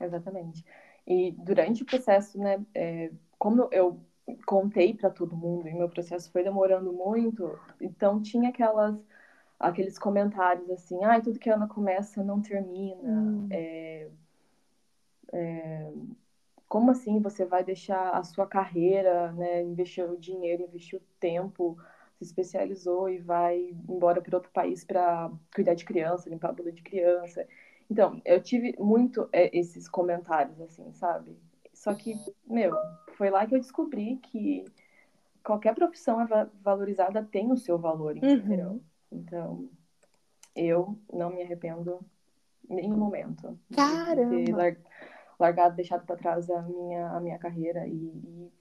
Exatamente. 0.00 0.64
E 1.06 1.32
durante 1.32 1.82
o 1.82 1.86
processo, 1.86 2.38
né, 2.38 2.60
é, 2.74 3.10
como 3.38 3.68
eu 3.72 3.98
contei 4.46 4.94
para 4.94 5.10
todo 5.10 5.36
mundo 5.36 5.68
e 5.68 5.74
meu 5.74 5.88
processo 5.88 6.30
foi 6.30 6.42
demorando 6.42 6.92
muito, 6.92 7.58
então 7.80 8.20
tinha 8.20 8.50
aquelas 8.50 8.96
aqueles 9.58 9.96
comentários 9.98 10.68
assim, 10.70 11.04
ah, 11.04 11.20
tudo 11.20 11.38
que 11.38 11.48
a 11.48 11.54
Ana 11.54 11.68
começa 11.68 12.22
não 12.24 12.42
termina, 12.42 13.00
hum. 13.00 13.46
é, 13.50 14.08
é, 15.32 15.92
como 16.68 16.90
assim 16.90 17.20
você 17.20 17.44
vai 17.44 17.62
deixar 17.62 18.10
a 18.10 18.24
sua 18.24 18.46
carreira, 18.46 19.30
né, 19.32 19.62
investir 19.62 20.04
o 20.04 20.16
dinheiro, 20.16 20.64
investir 20.64 20.98
o 20.98 21.02
tempo, 21.20 21.78
se 22.16 22.24
especializou 22.24 23.08
e 23.08 23.18
vai 23.18 23.76
embora 23.88 24.20
para 24.20 24.36
outro 24.36 24.50
país 24.50 24.84
para 24.84 25.30
cuidar 25.54 25.74
de 25.74 25.84
criança, 25.84 26.28
limpar 26.28 26.50
a 26.50 26.52
bula 26.52 26.72
de 26.72 26.82
criança. 26.82 27.46
Então, 27.90 28.20
eu 28.24 28.42
tive 28.42 28.74
muito 28.78 29.28
é, 29.32 29.56
esses 29.56 29.88
comentários, 29.88 30.60
assim, 30.60 30.90
sabe? 30.92 31.36
Só 31.82 31.92
que, 31.94 32.14
meu, 32.46 32.72
foi 33.16 33.28
lá 33.28 33.44
que 33.44 33.56
eu 33.56 33.58
descobri 33.58 34.16
que 34.18 34.64
qualquer 35.42 35.74
profissão 35.74 36.20
é 36.20 36.48
valorizada 36.62 37.24
tem 37.24 37.50
o 37.50 37.56
seu 37.56 37.76
valor, 37.76 38.16
entendeu? 38.16 38.70
Uhum. 38.70 38.80
Então, 39.10 39.68
eu 40.54 40.96
não 41.12 41.30
me 41.30 41.42
arrependo 41.42 41.98
em 42.70 42.76
nenhum 42.76 42.96
momento 42.96 43.58
Caramba. 43.74 44.36
de 44.36 44.44
ter 44.44 44.54
lar 44.54 44.76
largado, 45.40 45.74
deixado 45.74 46.06
para 46.06 46.14
trás 46.16 46.48
a 46.48 46.62
minha, 46.62 47.08
a 47.16 47.20
minha 47.20 47.36
carreira 47.36 47.84
e, 47.88 47.90
e 47.92 48.52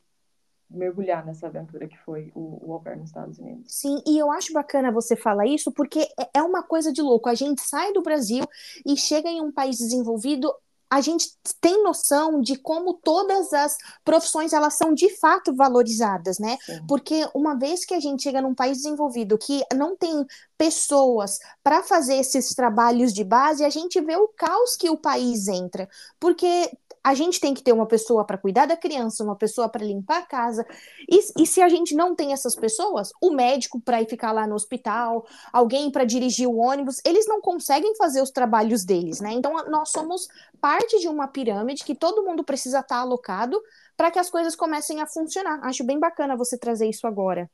mergulhar 0.67 1.23
nessa 1.23 1.45
aventura 1.45 1.87
que 1.87 1.99
foi 1.99 2.31
o, 2.33 2.69
o 2.69 2.73
au 2.73 2.81
pair 2.81 2.97
nos 2.97 3.09
Estados 3.09 3.37
Unidos. 3.37 3.71
Sim, 3.71 4.01
e 4.07 4.17
eu 4.17 4.31
acho 4.31 4.51
bacana 4.51 4.91
você 4.91 5.15
falar 5.15 5.45
isso 5.45 5.71
porque 5.71 6.07
é 6.33 6.41
uma 6.41 6.63
coisa 6.63 6.91
de 6.91 7.03
louco. 7.03 7.29
A 7.29 7.35
gente 7.35 7.61
sai 7.61 7.93
do 7.93 8.01
Brasil 8.01 8.43
e 8.83 8.97
chega 8.97 9.29
em 9.29 9.41
um 9.41 9.51
país 9.51 9.77
desenvolvido, 9.77 10.51
a 10.91 10.99
gente 10.99 11.29
tem 11.61 11.81
noção 11.83 12.41
de 12.41 12.57
como 12.57 12.95
todas 12.95 13.53
as 13.53 13.77
profissões 14.03 14.51
elas 14.51 14.73
são 14.73 14.93
de 14.93 15.09
fato 15.17 15.55
valorizadas, 15.55 16.37
né? 16.37 16.57
Sim. 16.65 16.85
Porque 16.85 17.25
uma 17.33 17.57
vez 17.57 17.85
que 17.85 17.93
a 17.93 17.99
gente 17.99 18.23
chega 18.23 18.41
num 18.41 18.53
país 18.53 18.79
desenvolvido 18.79 19.37
que 19.37 19.63
não 19.73 19.95
tem 19.95 20.25
pessoas 20.57 21.39
para 21.63 21.81
fazer 21.81 22.15
esses 22.15 22.53
trabalhos 22.53 23.13
de 23.13 23.23
base, 23.23 23.63
a 23.63 23.69
gente 23.69 24.01
vê 24.01 24.17
o 24.17 24.27
caos 24.27 24.75
que 24.75 24.89
o 24.89 24.97
país 24.97 25.47
entra, 25.47 25.87
porque 26.19 26.69
a 27.03 27.13
gente 27.15 27.39
tem 27.39 27.53
que 27.53 27.63
ter 27.63 27.73
uma 27.73 27.87
pessoa 27.87 28.23
para 28.23 28.37
cuidar 28.37 28.67
da 28.67 28.77
criança, 28.77 29.23
uma 29.23 29.35
pessoa 29.35 29.67
para 29.67 29.83
limpar 29.83 30.19
a 30.19 30.25
casa. 30.25 30.65
E, 31.09 31.41
e, 31.41 31.47
se 31.47 31.61
a 31.61 31.67
gente 31.67 31.95
não 31.95 32.15
tem 32.15 32.31
essas 32.31 32.55
pessoas, 32.55 33.11
o 33.21 33.31
médico 33.31 33.81
para 33.81 34.01
ir 34.01 34.07
ficar 34.07 34.31
lá 34.31 34.45
no 34.45 34.55
hospital, 34.55 35.25
alguém 35.51 35.89
para 35.89 36.03
dirigir 36.03 36.47
o 36.47 36.57
ônibus, 36.57 37.01
eles 37.05 37.25
não 37.27 37.41
conseguem 37.41 37.95
fazer 37.95 38.21
os 38.21 38.29
trabalhos 38.29 38.85
deles, 38.85 39.19
né? 39.19 39.31
Então 39.33 39.53
nós 39.69 39.89
somos 39.89 40.27
parte 40.59 40.99
de 40.99 41.07
uma 41.07 41.27
pirâmide 41.27 41.83
que 41.83 41.95
todo 41.95 42.23
mundo 42.23 42.43
precisa 42.43 42.79
estar 42.79 42.95
tá 42.95 43.01
alocado 43.01 43.59
para 43.97 44.11
que 44.11 44.19
as 44.19 44.29
coisas 44.29 44.55
comecem 44.55 45.01
a 45.01 45.07
funcionar. 45.07 45.59
Acho 45.63 45.83
bem 45.83 45.99
bacana 45.99 46.37
você 46.37 46.57
trazer 46.57 46.87
isso 46.87 47.07
agora. 47.07 47.49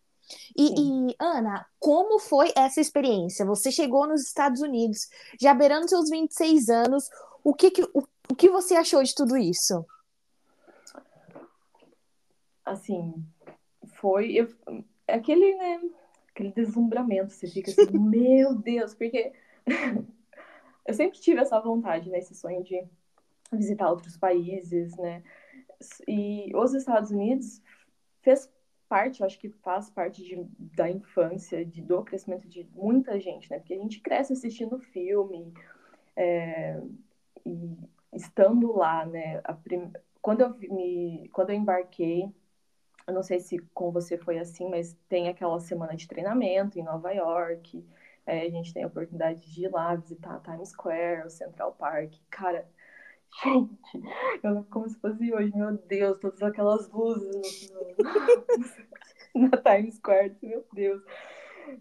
E, 0.58 1.10
e, 1.12 1.16
Ana, 1.20 1.66
como 1.80 2.20
foi 2.20 2.52
essa 2.56 2.82
experiência? 2.82 3.46
Você 3.46 3.72
chegou 3.72 4.06
nos 4.08 4.24
Estados 4.24 4.62
Unidos, 4.62 5.08
já 5.40 5.54
beirando 5.54 5.88
seus 5.88 6.10
26 6.10 6.70
anos, 6.70 7.10
o 7.44 7.54
que, 7.54 7.72
que 7.72 7.82
o, 7.94 8.04
o 8.30 8.36
que 8.36 8.50
você 8.50 8.76
achou 8.76 9.02
de 9.04 9.14
tudo 9.16 9.38
isso? 9.38 9.86
Assim, 12.66 13.26
foi 14.00 14.34
eu, 14.34 14.54
aquele, 15.08 15.56
né, 15.56 15.82
aquele 16.30 16.52
deslumbramento, 16.52 17.34
você 17.34 17.48
fica 17.48 17.72
assim, 17.72 17.92
meu 17.98 18.56
Deus, 18.56 18.94
porque 18.94 19.32
eu 20.86 20.94
sempre 20.94 21.20
tive 21.20 21.42
essa 21.42 21.60
vontade, 21.60 22.10
né, 22.10 22.20
esse 22.20 22.36
sonho 22.36 22.64
de 22.64 22.84
visitar 23.52 23.90
outros 23.90 24.18
países, 24.18 24.96
né, 24.98 25.24
e 26.08 26.52
os 26.56 26.74
Estados 26.74 27.12
Unidos 27.12 27.62
fez 28.22 28.52
parte, 28.90 29.22
eu 29.22 29.26
acho 29.26 29.40
que 29.40 29.50
faz 29.50 29.90
parte 29.90 30.24
de, 30.24 30.46
da 30.76 30.90
infância, 30.90 31.66
de, 31.66 31.82
do 31.82 32.04
crescimento 32.04 32.48
de 32.48 32.68
muita 32.74 33.20
gente, 33.20 33.50
né, 33.50 33.60
porque 33.60 33.74
a 33.74 33.80
gente 33.80 34.02
cresce 34.02 34.34
assistindo 34.34 34.80
filme, 34.80 35.54
é, 36.16 36.82
e 37.46 37.78
estando 38.14 38.76
lá, 38.76 39.06
né, 39.06 39.42
prim... 39.64 39.92
quando, 40.22 40.42
eu 40.42 40.50
me... 40.58 41.30
quando 41.34 41.50
eu 41.52 41.56
embarquei, 41.56 42.32
eu 43.08 43.14
não 43.14 43.24
sei 43.24 43.40
se 43.40 43.60
com 43.74 43.92
você 43.92 44.18
foi 44.18 44.38
assim, 44.38 44.70
mas 44.70 44.94
tem 45.08 45.30
aquela 45.30 45.60
semana 45.60 45.96
de 45.96 46.08
treinamento 46.08 46.78
em 46.78 46.84
Nova 46.84 47.12
York, 47.12 47.86
é, 48.26 48.42
a 48.42 48.50
gente 48.50 48.74
tem 48.74 48.84
a 48.84 48.88
oportunidade 48.88 49.50
de 49.50 49.64
ir 49.64 49.72
lá 49.72 49.96
visitar 49.96 50.42
Times 50.42 50.70
Square, 50.70 51.26
o 51.26 51.30
Central 51.30 51.72
Park. 51.72 52.14
Cara, 52.30 52.68
gente, 53.42 54.04
eu 54.44 54.66
como 54.70 54.90
se 54.90 55.00
fosse 55.00 55.34
hoje, 55.34 55.56
meu 55.56 55.78
Deus, 55.78 56.20
todas 56.20 56.44
aquelas 56.44 56.90
luzes 56.90 57.72
no, 59.34 59.48
na 59.50 59.58
Times 59.58 59.96
Square, 59.96 60.36
meu 60.44 60.66
Deus. 60.74 61.02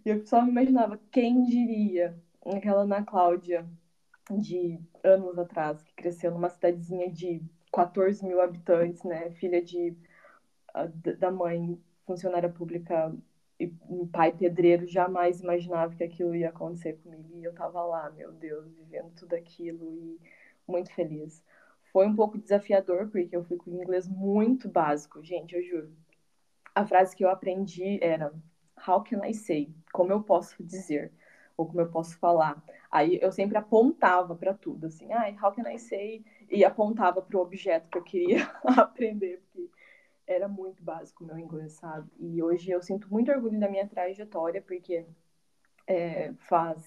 E 0.04 0.10
eu 0.10 0.24
só 0.24 0.42
me 0.42 0.50
imaginava, 0.50 1.00
quem 1.10 1.44
diria, 1.44 2.16
aquela 2.44 2.82
Ana 2.82 3.04
Cláudia 3.04 3.66
de 4.30 4.80
anos 5.04 5.38
atrás, 5.38 5.82
que 5.82 5.94
cresceu 5.94 6.30
numa 6.30 6.48
cidadezinha 6.48 7.10
de 7.10 7.42
14 7.72 8.24
mil 8.24 8.40
habitantes, 8.40 9.02
né? 9.04 9.30
Filha 9.32 9.62
de, 9.62 9.96
da 11.18 11.30
mãe 11.30 11.80
funcionária 12.06 12.48
pública 12.48 13.14
e 13.58 13.72
um 13.88 14.06
pai 14.06 14.32
pedreiro, 14.32 14.86
jamais 14.86 15.40
imaginava 15.40 15.94
que 15.94 16.04
aquilo 16.04 16.34
ia 16.34 16.50
acontecer 16.50 16.94
comigo. 17.02 17.28
E 17.34 17.44
eu 17.44 17.54
tava 17.54 17.82
lá, 17.84 18.10
meu 18.10 18.32
Deus, 18.32 18.70
vivendo 18.74 19.10
tudo 19.14 19.34
aquilo 19.34 19.92
e 19.92 20.20
muito 20.66 20.92
feliz. 20.92 21.42
Foi 21.92 22.06
um 22.06 22.14
pouco 22.14 22.38
desafiador, 22.38 23.08
porque 23.08 23.34
eu 23.34 23.44
fui 23.44 23.56
com 23.56 23.70
inglês 23.70 24.06
muito 24.08 24.68
básico, 24.68 25.22
gente, 25.22 25.54
eu 25.54 25.62
juro. 25.62 25.96
A 26.74 26.84
frase 26.84 27.16
que 27.16 27.24
eu 27.24 27.30
aprendi 27.30 27.98
era 28.02 28.32
How 28.86 29.02
can 29.02 29.24
I 29.24 29.32
say? 29.32 29.74
Como 29.92 30.12
eu 30.12 30.22
posso 30.22 30.62
dizer? 30.62 31.12
Ou 31.56 31.66
como 31.66 31.80
eu 31.80 31.90
posso 31.90 32.18
falar? 32.18 32.62
Aí 32.90 33.18
eu 33.20 33.32
sempre 33.32 33.56
apontava 33.56 34.34
para 34.34 34.54
tudo, 34.54 34.86
assim, 34.86 35.12
ah, 35.12 35.34
how 35.42 35.52
can 35.52 35.70
I 35.70 35.78
say? 35.78 36.24
E 36.50 36.64
apontava 36.64 37.22
para 37.22 37.36
o 37.36 37.40
objeto 37.40 37.88
que 37.88 37.98
eu 37.98 38.02
queria 38.02 38.50
aprender, 38.76 39.42
porque 39.42 39.70
era 40.26 40.48
muito 40.48 40.82
básico 40.82 41.24
o 41.24 41.26
meu 41.26 41.38
inglês, 41.38 41.74
sabe? 41.74 42.10
E 42.18 42.42
hoje 42.42 42.70
eu 42.70 42.82
sinto 42.82 43.08
muito 43.10 43.30
orgulho 43.30 43.58
da 43.58 43.68
minha 43.68 43.86
trajetória, 43.86 44.60
porque 44.60 45.06
é, 45.86 46.32
faz 46.48 46.82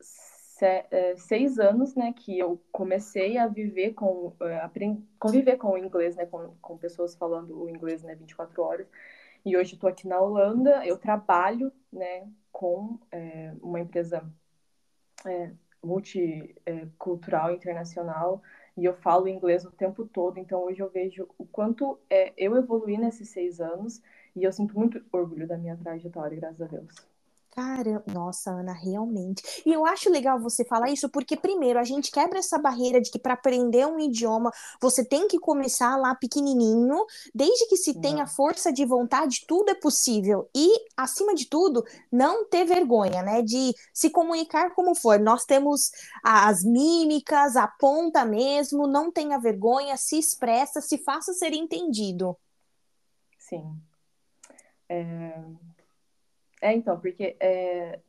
se, 0.00 0.84
é, 0.90 1.16
seis 1.16 1.58
anos, 1.58 1.94
né, 1.94 2.12
que 2.12 2.38
eu 2.38 2.60
comecei 2.72 3.38
a 3.38 3.46
viver 3.46 3.94
com, 3.94 4.34
é, 4.40 4.58
aprend, 4.58 5.02
conviver 5.18 5.56
com 5.56 5.72
o 5.72 5.78
inglês, 5.78 6.16
né, 6.16 6.26
com, 6.26 6.54
com 6.60 6.76
pessoas 6.76 7.14
falando 7.14 7.62
o 7.62 7.68
inglês, 7.68 8.02
né, 8.02 8.14
24 8.16 8.62
horas. 8.62 8.88
E 9.44 9.56
hoje 9.56 9.74
estou 9.74 9.88
aqui 9.88 10.06
na 10.06 10.20
Holanda, 10.20 10.84
eu 10.86 10.98
trabalho, 10.98 11.72
né, 11.92 12.28
com 12.52 12.98
é, 13.10 13.54
uma 13.62 13.80
empresa 13.80 14.28
é, 15.26 15.52
multicultural 15.82 17.52
internacional 17.52 18.42
e 18.76 18.84
eu 18.84 18.94
falo 18.94 19.28
inglês 19.28 19.64
o 19.64 19.70
tempo 19.70 20.06
todo, 20.06 20.38
então 20.38 20.64
hoje 20.64 20.80
eu 20.80 20.88
vejo 20.90 21.28
o 21.36 21.46
quanto 21.46 21.98
é, 22.08 22.32
eu 22.36 22.56
evolui 22.56 22.96
nesses 22.96 23.28
seis 23.28 23.60
anos 23.60 24.02
e 24.36 24.44
eu 24.44 24.52
sinto 24.52 24.78
muito 24.78 25.04
orgulho 25.10 25.46
da 25.46 25.58
minha 25.58 25.76
trajetória, 25.76 26.38
graças 26.38 26.62
a 26.62 26.66
Deus. 26.66 27.08
Cara, 27.58 28.04
nossa, 28.06 28.52
Ana, 28.52 28.72
realmente. 28.72 29.42
E 29.66 29.72
eu 29.72 29.84
acho 29.84 30.08
legal 30.08 30.38
você 30.38 30.64
falar 30.64 30.90
isso 30.90 31.08
porque, 31.08 31.36
primeiro, 31.36 31.80
a 31.80 31.82
gente 31.82 32.08
quebra 32.08 32.38
essa 32.38 32.56
barreira 32.56 33.00
de 33.00 33.10
que 33.10 33.18
para 33.18 33.34
aprender 33.34 33.84
um 33.84 33.98
idioma 33.98 34.52
você 34.80 35.04
tem 35.04 35.26
que 35.26 35.40
começar 35.40 35.96
lá 35.96 36.14
pequenininho, 36.14 37.04
desde 37.34 37.66
que 37.66 37.76
se 37.76 38.00
tenha 38.00 38.28
força 38.28 38.72
de 38.72 38.84
vontade, 38.84 39.44
tudo 39.44 39.70
é 39.70 39.74
possível. 39.74 40.48
E, 40.54 40.86
acima 40.96 41.34
de 41.34 41.46
tudo, 41.46 41.84
não 42.12 42.44
ter 42.48 42.64
vergonha, 42.64 43.24
né? 43.24 43.42
De 43.42 43.74
se 43.92 44.08
comunicar 44.08 44.72
como 44.76 44.94
for. 44.94 45.18
Nós 45.18 45.44
temos 45.44 45.90
as 46.22 46.62
mímicas, 46.62 47.56
a 47.56 47.66
ponta 47.66 48.24
mesmo, 48.24 48.86
não 48.86 49.10
tenha 49.10 49.36
vergonha, 49.36 49.96
se 49.96 50.16
expressa, 50.16 50.80
se 50.80 50.96
faça 50.98 51.32
ser 51.32 51.52
entendido. 51.52 52.36
Sim. 53.36 53.82
É 54.88 55.42
é, 56.60 56.72
então, 56.72 56.98
porque 56.98 57.36
é, 57.40 58.00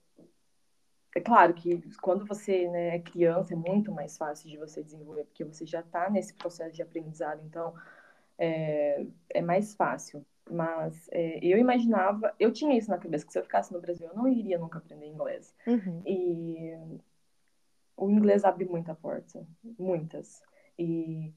é 1.16 1.22
claro 1.22 1.54
que 1.54 1.82
quando 2.02 2.26
você 2.26 2.68
né, 2.70 2.96
é 2.96 3.00
criança 3.00 3.54
é 3.54 3.58
muito 3.58 3.92
mais 3.92 4.18
fácil 4.18 4.50
de 4.50 4.58
você 4.58 4.84
desenvolver, 4.84 5.26
porque 5.26 5.44
você 5.44 5.66
já 5.66 5.82
está 5.82 6.10
nesse 6.10 6.34
processo 6.34 6.76
de 6.76 6.82
aprendizado, 6.82 7.42
então 7.46 7.74
é, 8.38 9.06
é 9.30 9.42
mais 9.42 9.74
fácil. 9.76 10.26
Mas 10.50 11.08
é, 11.12 11.40
eu 11.46 11.60
imaginava, 11.60 12.34
eu 12.40 12.52
tinha 12.52 12.76
isso 12.76 12.90
na 12.90 12.98
cabeça, 12.98 13.26
que 13.26 13.32
se 13.32 13.38
eu 13.38 13.44
ficasse 13.44 13.72
no 13.72 13.80
Brasil 13.80 14.08
eu 14.08 14.16
não 14.16 14.28
iria 14.28 14.58
nunca 14.58 14.80
aprender 14.80 15.06
inglês. 15.06 15.56
Uhum. 15.68 16.02
E 16.06 16.76
o 17.96 18.10
inglês 18.10 18.44
abre 18.44 18.66
muita 18.66 18.96
porta, 18.96 19.46
muitas. 19.78 20.42
E 20.78 21.32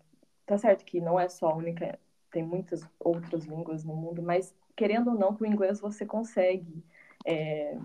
tá 0.47 0.57
certo 0.57 0.85
que 0.85 1.01
não 1.01 1.21
é 1.21 1.29
só 1.29 1.51
a 1.51 1.55
única, 1.55 1.99
tem 2.31 2.43
muitas 2.43 2.89
outras 2.99 3.45
línguas 3.45 3.85
no 3.85 3.95
mundo, 3.95 4.23
mas 4.23 4.55
querendo 4.75 5.11
ou 5.11 5.19
não, 5.19 5.35
com 5.35 5.45
o 5.45 5.47
inglês 5.47 5.81
você 5.81 6.07
consegue 6.07 6.83
é, 7.25 7.79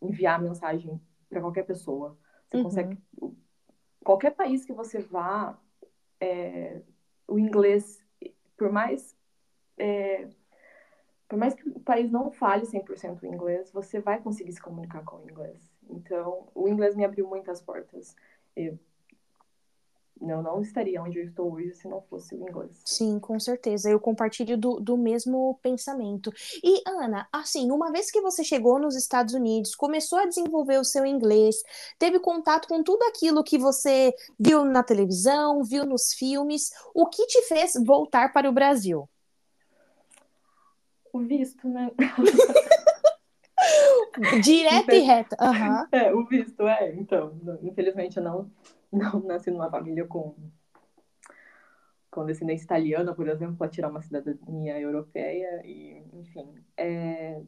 enviar 0.00 0.40
mensagem 0.40 1.00
para 1.28 1.40
qualquer 1.40 1.64
pessoa. 1.64 2.16
Você 2.48 2.56
uhum. 2.56 2.62
consegue. 2.64 2.98
Qualquer 4.02 4.32
país 4.32 4.64
que 4.64 4.72
você 4.72 4.98
vá, 5.00 5.58
é, 6.20 6.82
o 7.26 7.38
inglês, 7.38 8.04
por 8.56 8.70
mais. 8.70 9.16
É, 9.78 10.28
por 11.26 11.38
mais 11.38 11.54
que 11.54 11.68
o 11.68 11.80
país 11.80 12.10
não 12.10 12.30
fale 12.30 12.64
100% 12.66 13.22
o 13.22 13.26
inglês, 13.26 13.72
você 13.72 13.98
vai 13.98 14.20
conseguir 14.20 14.52
se 14.52 14.60
comunicar 14.60 15.02
com 15.04 15.16
o 15.16 15.24
inglês. 15.24 15.72
Então, 15.88 16.48
o 16.54 16.68
inglês 16.68 16.94
me 16.94 17.04
abriu 17.04 17.26
muitas 17.26 17.60
portas. 17.60 18.14
Eu 18.54 18.78
eu 20.20 20.42
não 20.42 20.62
estaria 20.62 21.02
onde 21.02 21.18
eu 21.18 21.24
estou 21.24 21.52
hoje 21.52 21.74
se 21.74 21.88
não 21.88 22.00
fosse 22.02 22.34
o 22.34 22.38
inglês. 22.38 22.80
Sim, 22.84 23.18
com 23.18 23.38
certeza. 23.38 23.90
Eu 23.90 23.98
compartilho 23.98 24.56
do, 24.56 24.80
do 24.80 24.96
mesmo 24.96 25.58
pensamento. 25.62 26.32
E, 26.62 26.82
Ana, 26.86 27.28
assim, 27.32 27.70
uma 27.70 27.90
vez 27.90 28.10
que 28.10 28.20
você 28.20 28.44
chegou 28.44 28.78
nos 28.78 28.96
Estados 28.96 29.34
Unidos, 29.34 29.74
começou 29.74 30.18
a 30.18 30.26
desenvolver 30.26 30.78
o 30.78 30.84
seu 30.84 31.04
inglês, 31.04 31.56
teve 31.98 32.18
contato 32.20 32.68
com 32.68 32.82
tudo 32.82 33.02
aquilo 33.04 33.44
que 33.44 33.58
você 33.58 34.14
viu 34.38 34.64
na 34.64 34.82
televisão, 34.82 35.62
viu 35.62 35.84
nos 35.84 36.14
filmes, 36.14 36.70
o 36.94 37.06
que 37.06 37.26
te 37.26 37.42
fez 37.42 37.74
voltar 37.84 38.32
para 38.32 38.48
o 38.48 38.52
Brasil? 38.52 39.08
O 41.12 41.20
visto, 41.20 41.68
né? 41.68 41.90
Direto 44.42 44.92
e 44.92 45.00
reto. 45.00 45.36
Uhum. 45.40 45.86
É, 45.90 46.14
o 46.14 46.24
visto, 46.24 46.66
é. 46.66 46.94
Então, 46.94 47.32
infelizmente 47.62 48.16
eu 48.16 48.22
não 48.22 48.50
não 48.94 49.20
nasci 49.24 49.50
numa 49.50 49.70
família 49.70 50.06
com, 50.06 50.34
com 52.10 52.24
descendência 52.24 52.64
italiana, 52.64 53.14
por 53.14 53.28
exemplo, 53.28 53.56
para 53.56 53.70
tirar 53.70 53.90
uma 53.90 54.02
cidadania 54.02 54.80
europeia. 54.80 55.62
E, 55.64 56.02
enfim, 56.12 56.54
é, 56.76 57.42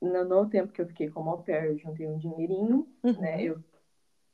no, 0.00 0.24
no, 0.24 0.48
tempo 0.48 0.72
que 0.72 0.80
eu 0.80 0.86
fiquei 0.86 1.08
como 1.10 1.30
au 1.30 1.42
pair, 1.42 1.66
eu 1.66 1.78
juntei 1.78 2.06
um 2.06 2.18
dinheirinho, 2.18 2.88
uhum. 3.02 3.20
né? 3.20 3.42
Eu 3.42 3.62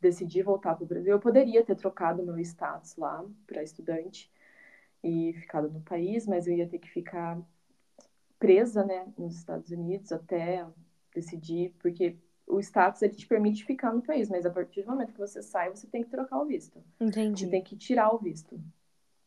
decidi 0.00 0.42
voltar 0.42 0.74
para 0.74 0.84
o 0.84 0.86
Brasil. 0.86 1.12
Eu 1.12 1.20
poderia 1.20 1.64
ter 1.64 1.76
trocado 1.76 2.22
meu 2.22 2.38
status 2.38 2.96
lá 2.96 3.24
para 3.46 3.62
estudante 3.62 4.30
e 5.02 5.32
ficado 5.34 5.70
no 5.70 5.80
país, 5.80 6.26
mas 6.26 6.46
eu 6.46 6.54
ia 6.54 6.68
ter 6.68 6.78
que 6.78 6.90
ficar 6.90 7.40
presa, 8.38 8.84
né, 8.84 9.10
nos 9.16 9.36
Estados 9.36 9.70
Unidos 9.70 10.12
até 10.12 10.66
decidir, 11.14 11.74
porque 11.78 12.16
o 12.46 12.60
status 12.60 13.02
ele 13.02 13.14
te 13.14 13.26
permite 13.26 13.64
ficar 13.64 13.92
no 13.92 14.02
país, 14.02 14.28
mas 14.28 14.44
a 14.44 14.50
partir 14.50 14.82
do 14.82 14.90
momento 14.90 15.12
que 15.12 15.18
você 15.18 15.42
sai, 15.42 15.70
você 15.70 15.86
tem 15.86 16.02
que 16.02 16.10
trocar 16.10 16.38
o 16.40 16.46
visto. 16.46 16.82
Entendi. 17.00 17.44
Você 17.44 17.50
tem 17.50 17.62
que 17.62 17.76
tirar 17.76 18.14
o 18.14 18.18
visto. 18.18 18.60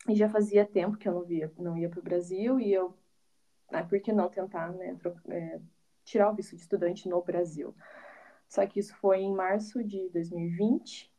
E 0.07 0.15
já 0.15 0.29
fazia 0.29 0.65
tempo 0.65 0.97
que 0.97 1.07
eu 1.07 1.13
não 1.13 1.23
via, 1.23 1.51
não 1.57 1.77
ia 1.77 1.89
para 1.89 1.99
o 1.99 2.03
Brasil 2.03 2.59
e 2.59 2.71
eu, 2.71 2.93
ah, 3.69 3.83
por 3.83 3.99
que 3.99 4.13
não 4.13 4.29
tentar, 4.29 4.71
né, 4.71 4.97
é, 5.29 5.59
tirar 6.05 6.31
o 6.31 6.35
visto 6.35 6.55
de 6.55 6.61
estudante 6.61 7.09
no 7.09 7.21
Brasil? 7.21 7.75
Só 8.47 8.65
que 8.65 8.79
isso 8.79 8.95
foi 8.95 9.19
em 9.19 9.33
março 9.33 9.83
de 9.83 10.09
2020 10.09 11.11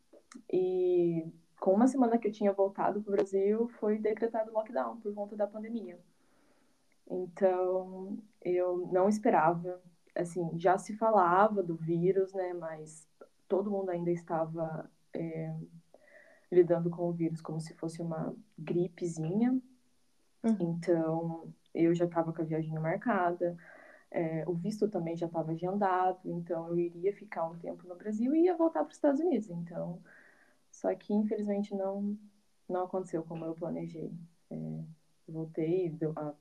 e 0.50 1.26
com 1.60 1.74
uma 1.74 1.88
semana 1.88 2.16
que 2.16 2.28
eu 2.28 2.32
tinha 2.32 2.52
voltado 2.52 3.02
para 3.02 3.10
o 3.10 3.16
Brasil, 3.16 3.68
foi 3.80 3.98
decretado 3.98 4.52
lockdown 4.52 4.98
por 5.00 5.12
conta 5.14 5.36
da 5.36 5.46
pandemia. 5.46 5.98
Então, 7.10 8.18
eu 8.42 8.88
não 8.92 9.08
esperava 9.08 9.82
assim, 10.18 10.50
já 10.58 10.76
se 10.76 10.94
falava 10.96 11.62
do 11.62 11.76
vírus, 11.76 12.32
né, 12.32 12.52
mas 12.52 13.08
todo 13.46 13.70
mundo 13.70 13.90
ainda 13.90 14.10
estava 14.10 14.90
é, 15.14 15.54
lidando 16.50 16.90
com 16.90 17.08
o 17.08 17.12
vírus 17.12 17.40
como 17.40 17.60
se 17.60 17.74
fosse 17.74 18.02
uma 18.02 18.34
gripezinha. 18.58 19.52
Uhum. 20.42 20.56
Então, 20.60 21.54
eu 21.74 21.94
já 21.94 22.04
estava 22.04 22.32
com 22.32 22.42
a 22.42 22.44
viagem 22.44 22.78
marcada, 22.78 23.56
é, 24.10 24.44
o 24.46 24.54
visto 24.54 24.88
também 24.88 25.16
já 25.16 25.26
estava 25.26 25.52
agendado, 25.52 26.20
então 26.24 26.68
eu 26.68 26.78
iria 26.78 27.12
ficar 27.12 27.46
um 27.46 27.58
tempo 27.58 27.86
no 27.86 27.94
Brasil 27.94 28.34
e 28.34 28.44
ia 28.44 28.56
voltar 28.56 28.80
para 28.80 28.90
os 28.90 28.96
Estados 28.96 29.20
Unidos. 29.20 29.50
Então, 29.50 30.00
só 30.70 30.94
que 30.94 31.12
infelizmente 31.12 31.74
não 31.74 32.16
não 32.68 32.84
aconteceu 32.84 33.22
como 33.22 33.44
eu 33.44 33.54
planejei. 33.54 34.12
É, 34.50 34.84
voltei, 35.26 35.90
deu, 35.90 36.12
a, 36.16 36.34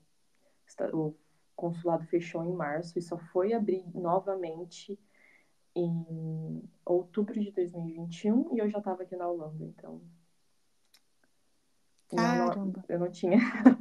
o 0.92 1.14
consulado 1.58 2.06
fechou 2.06 2.44
em 2.44 2.52
março 2.52 2.96
e 2.96 3.02
só 3.02 3.18
foi 3.18 3.52
abrir 3.52 3.84
novamente 3.92 4.96
em 5.74 6.62
outubro 6.84 7.34
de 7.34 7.50
2021 7.50 8.54
e 8.54 8.60
eu 8.60 8.70
já 8.70 8.78
estava 8.78 9.02
aqui 9.02 9.16
na 9.16 9.28
Holanda, 9.28 9.64
então. 9.64 10.00
Caramba. 12.08 12.52
Eu 12.52 12.64
não, 12.64 12.84
eu 12.88 12.98
não 13.00 13.10
tinha 13.10 13.38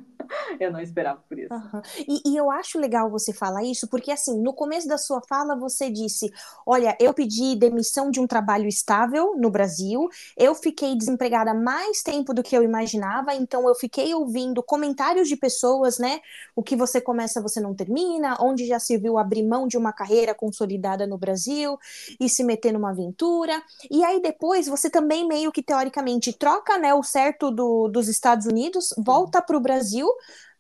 eu 0.62 0.72
não 0.72 0.80
esperava 0.80 1.22
por 1.28 1.38
isso. 1.38 1.54
Uhum. 1.54 1.82
E, 2.08 2.32
e, 2.32 2.38
eu 2.38 2.50
acho 2.52 2.80
legal 2.80 3.10
você 3.10 3.34
falar 3.34 3.64
isso, 3.64 3.88
porque 3.88 4.12
assim, 4.12 4.40
no 4.40 4.54
começo 4.54 4.88
da 4.88 4.98
sua 4.98 5.22
fala 5.22 5.56
você 5.56 5.90
disse: 5.90 6.32
Olha, 6.66 6.96
eu 7.00 7.14
pedi 7.14 7.56
demissão 7.56 8.10
de 8.12 8.20
um 8.20 8.28
trabalho 8.28 8.68
estável 8.68 9.36
no 9.38 9.50
Brasil, 9.50 10.10
eu 10.36 10.54
fiquei 10.56 10.96
desempregada 10.96 11.54
mais 11.54 12.02
tempo 12.02 12.34
do 12.34 12.44
que 12.44 12.56
eu 12.56 12.64
imaginava, 12.64 13.34
então 13.34 13.68
eu 13.68 13.76
fiquei 13.76 14.14
ouvindo 14.14 14.62
comentários 14.64 15.28
de 15.28 15.36
pessoas, 15.36 15.98
né? 15.98 16.20
O 16.56 16.64
que 16.64 16.76
você 16.76 17.00
começa, 17.00 17.42
você 17.42 17.60
não 17.60 17.74
termina, 17.74 18.38
onde 18.40 18.66
já 18.66 18.80
se 18.80 18.98
viu 18.98 19.18
abrir 19.18 19.44
mão 19.44 19.68
de 19.68 19.78
uma 19.78 19.94
carreira 19.94 20.34
consolidada 20.34 21.06
no 21.08 21.18
Brasil 21.18 21.78
e 22.20 22.30
se 22.30 22.44
meter 22.44 22.72
numa 22.72 22.92
aventura. 22.92 23.62
E 23.90 24.04
aí 24.04 24.22
depois 24.22 24.68
você 24.68 24.90
também 24.90 25.28
meio 25.28 25.52
que 25.52 25.64
teoricamente 25.64 26.34
troca 26.34 26.78
né, 26.78 26.94
o 26.94 27.04
certo 27.04 27.52
do, 27.52 27.88
dos 27.88 28.08
Estados 28.08 28.46
Unidos, 28.46 28.94
volta 28.98 29.42
para 29.42 29.58
o 29.58 29.60
Brasil 29.60 30.08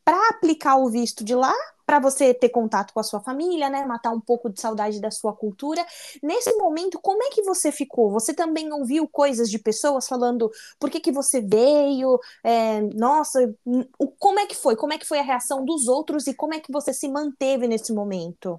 para 0.07 0.29
aplicar 0.29 0.77
o 0.77 0.89
visto 0.89 1.21
de 1.21 1.35
lá, 1.35 1.53
para 1.85 1.99
você 1.99 2.33
ter 2.33 2.47
contato 2.47 2.93
com 2.93 2.99
a 3.01 3.03
sua 3.03 3.19
família, 3.19 3.69
né, 3.69 3.85
matar 3.85 4.11
um 4.11 4.21
pouco 4.21 4.49
de 4.49 4.57
saudade 4.57 5.01
da 5.01 5.11
sua 5.11 5.35
cultura. 5.35 5.85
Nesse 6.23 6.55
momento, 6.55 6.97
como 7.01 7.21
é 7.23 7.29
que 7.29 7.43
você 7.43 7.73
ficou? 7.73 8.09
Você 8.11 8.33
também 8.33 8.71
ouviu 8.71 9.05
coisas 9.05 9.49
de 9.49 9.59
pessoas 9.59 10.07
falando 10.07 10.49
por 10.79 10.89
que, 10.89 11.01
que 11.01 11.11
você 11.11 11.41
veio? 11.41 12.17
É, 12.41 12.79
nossa, 12.95 13.53
como 14.17 14.39
é 14.39 14.45
que 14.45 14.55
foi? 14.55 14.77
Como 14.77 14.93
é 14.93 14.97
que 14.97 15.05
foi 15.05 15.19
a 15.19 15.23
reação 15.23 15.65
dos 15.65 15.89
outros 15.89 16.25
e 16.25 16.33
como 16.33 16.53
é 16.53 16.61
que 16.61 16.71
você 16.71 16.93
se 16.93 17.09
manteve 17.09 17.67
nesse 17.67 17.91
momento? 17.93 18.57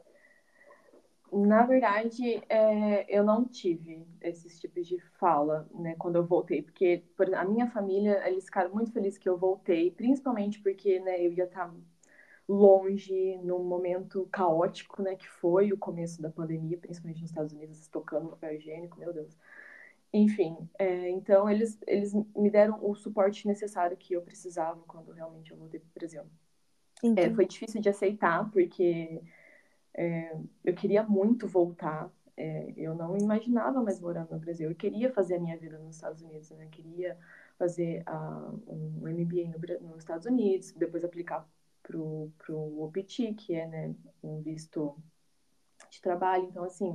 Na 1.31 1.65
verdade, 1.67 2.43
é, 2.49 3.05
eu 3.15 3.23
não 3.23 3.45
tive 3.45 4.07
esses 4.21 4.59
tipos 4.59 4.87
de 4.87 4.99
fala, 5.19 5.69
né, 5.75 5.95
quando 5.99 6.17
eu 6.17 6.25
voltei, 6.25 6.63
porque 6.63 7.05
por, 7.17 7.33
a 7.35 7.45
minha 7.45 7.67
família, 7.67 8.27
eles 8.27 8.47
ficaram 8.47 8.73
muito 8.73 8.93
felizes 8.93 9.19
que 9.19 9.29
eu 9.29 9.37
voltei, 9.37 9.91
principalmente 9.91 10.59
porque, 10.61 10.99
né, 11.01 11.21
eu 11.25 11.33
ia 11.33 11.45
estar 11.45 11.73
longe 12.49 13.37
num 13.43 13.63
momento 13.63 14.27
caótico, 14.33 15.03
né, 15.03 15.17
que 15.17 15.29
foi 15.29 15.71
o 15.71 15.77
começo 15.77 16.23
da 16.23 16.31
pandemia, 16.31 16.79
principalmente 16.79 17.21
nos 17.21 17.31
Estados 17.31 17.53
Unidos, 17.53 17.87
tocando 17.89 18.31
papel 18.31 18.55
higiênico, 18.55 18.99
meu 18.99 19.13
Deus. 19.13 19.37
Enfim, 20.13 20.57
é, 20.79 21.11
então 21.11 21.51
eles, 21.51 21.79
eles 21.87 22.15
me 22.35 22.51
deram 22.51 22.79
o 22.83 22.95
suporte 22.95 23.47
necessário 23.47 23.97
que 23.97 24.15
eu 24.15 24.23
precisava 24.23 24.81
quando 24.87 25.13
realmente 25.13 25.51
eu 25.51 25.59
voltei 25.59 25.79
para 25.79 25.89
o 25.89 25.95
Brasil. 25.95 26.23
É, 27.17 27.31
foi 27.35 27.47
difícil 27.47 27.81
de 27.81 27.89
aceitar, 27.91 28.51
porque 28.51 29.23
é, 29.99 30.33
eu 30.65 30.75
queria 30.75 31.03
muito 31.03 31.49
voltar. 31.49 32.09
É, 32.37 32.73
eu 32.77 32.95
não 32.95 33.19
imaginava 33.19 33.83
mais 33.83 34.01
morar 34.01 34.29
no 34.31 34.39
Brasil. 34.39 34.71
Eu 34.71 34.77
queria 34.77 35.13
fazer 35.13 35.35
a 35.35 35.41
minha 35.41 35.57
vida 35.57 35.77
nos 35.77 35.97
Estados 35.97 36.23
Unidos, 36.23 36.51
né? 36.53 36.67
Eu 36.67 36.69
queria 36.69 37.19
fazer 37.59 38.05
uh, 38.09 38.63
um 38.69 39.01
MBA 39.09 39.49
no, 39.49 39.89
nos 39.89 39.99
Estados 39.99 40.25
Unidos, 40.25 40.71
depois 40.71 41.05
aplicar 41.05 41.45
para 41.83 41.97
o 41.99 42.83
OPT, 42.85 43.35
que 43.35 43.57
é 43.57 43.67
né, 43.67 43.95
um 44.23 44.41
visto 44.41 44.95
de 45.91 46.01
trabalho. 46.01 46.45
Então, 46.45 46.63
assim, 46.63 46.95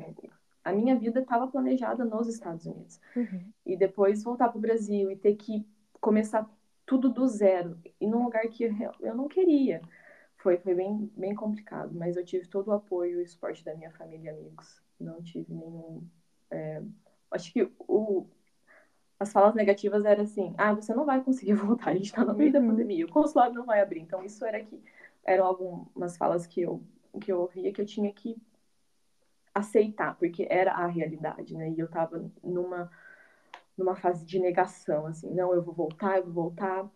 a 0.64 0.72
minha 0.72 0.96
vida 0.96 1.20
estava 1.20 1.46
planejada 1.48 2.06
nos 2.06 2.30
Estados 2.30 2.66
Unidos. 2.66 3.02
Uhum. 3.14 3.52
E 3.66 3.76
depois 3.76 4.24
voltar 4.24 4.48
para 4.48 4.58
o 4.58 4.62
Brasil 4.62 5.12
e 5.12 5.18
ter 5.18 5.36
que 5.36 5.68
começar 6.00 6.50
tudo 6.86 7.10
do 7.10 7.28
zero, 7.28 7.78
e 8.00 8.08
num 8.08 8.24
lugar 8.24 8.46
que 8.50 8.66
eu, 8.66 8.92
eu 9.00 9.16
não 9.16 9.28
queria 9.28 9.82
foi, 10.44 10.58
foi 10.58 10.76
bem, 10.76 11.10
bem 11.16 11.34
complicado, 11.34 11.96
mas 11.96 12.18
eu 12.18 12.26
tive 12.26 12.46
todo 12.48 12.68
o 12.68 12.74
apoio 12.74 13.22
e 13.22 13.26
suporte 13.26 13.64
da 13.64 13.74
minha 13.74 13.90
família 13.92 14.30
e 14.30 14.36
amigos. 14.36 14.84
Não 15.00 15.24
tive 15.24 15.54
nenhum. 15.54 16.06
É, 16.52 16.84
acho 17.32 17.52
que 17.54 17.72
o, 17.80 18.28
as 19.18 19.32
falas 19.32 19.56
negativas 19.56 20.04
eram 20.04 20.24
assim: 20.24 20.54
ah, 20.58 20.74
você 20.74 20.94
não 20.94 21.06
vai 21.06 21.24
conseguir 21.24 21.54
voltar, 21.56 21.92
a 21.92 21.94
gente 21.94 22.08
está 22.08 22.26
no 22.26 22.36
meio 22.36 22.54
uhum. 22.54 22.62
da 22.62 22.72
pandemia, 22.72 23.06
o 23.06 23.12
consulado 23.12 23.56
não 23.56 23.66
vai 23.66 23.82
abrir. 23.82 24.02
Então, 24.02 24.22
isso 24.22 24.46
era 24.46 24.62
que 24.62 24.84
eram 25.24 25.46
algumas 25.46 26.18
falas 26.18 26.46
que 26.46 26.62
eu, 26.62 26.84
que 27.22 27.32
eu 27.32 27.40
ouvia 27.40 27.72
que 27.72 27.80
eu 27.80 27.86
tinha 27.86 28.12
que 28.12 28.36
aceitar, 29.56 30.18
porque 30.18 30.46
era 30.50 30.74
a 30.74 30.88
realidade, 30.88 31.56
né? 31.56 31.70
E 31.70 31.80
eu 31.80 31.86
estava 31.86 32.30
numa, 32.44 32.92
numa 33.78 33.96
fase 33.96 34.26
de 34.26 34.40
negação, 34.40 35.06
assim: 35.08 35.34
não, 35.34 35.54
eu 35.54 35.62
vou 35.64 35.74
voltar, 35.74 36.18
eu 36.18 36.26
vou 36.26 36.34
voltar. 36.34 36.90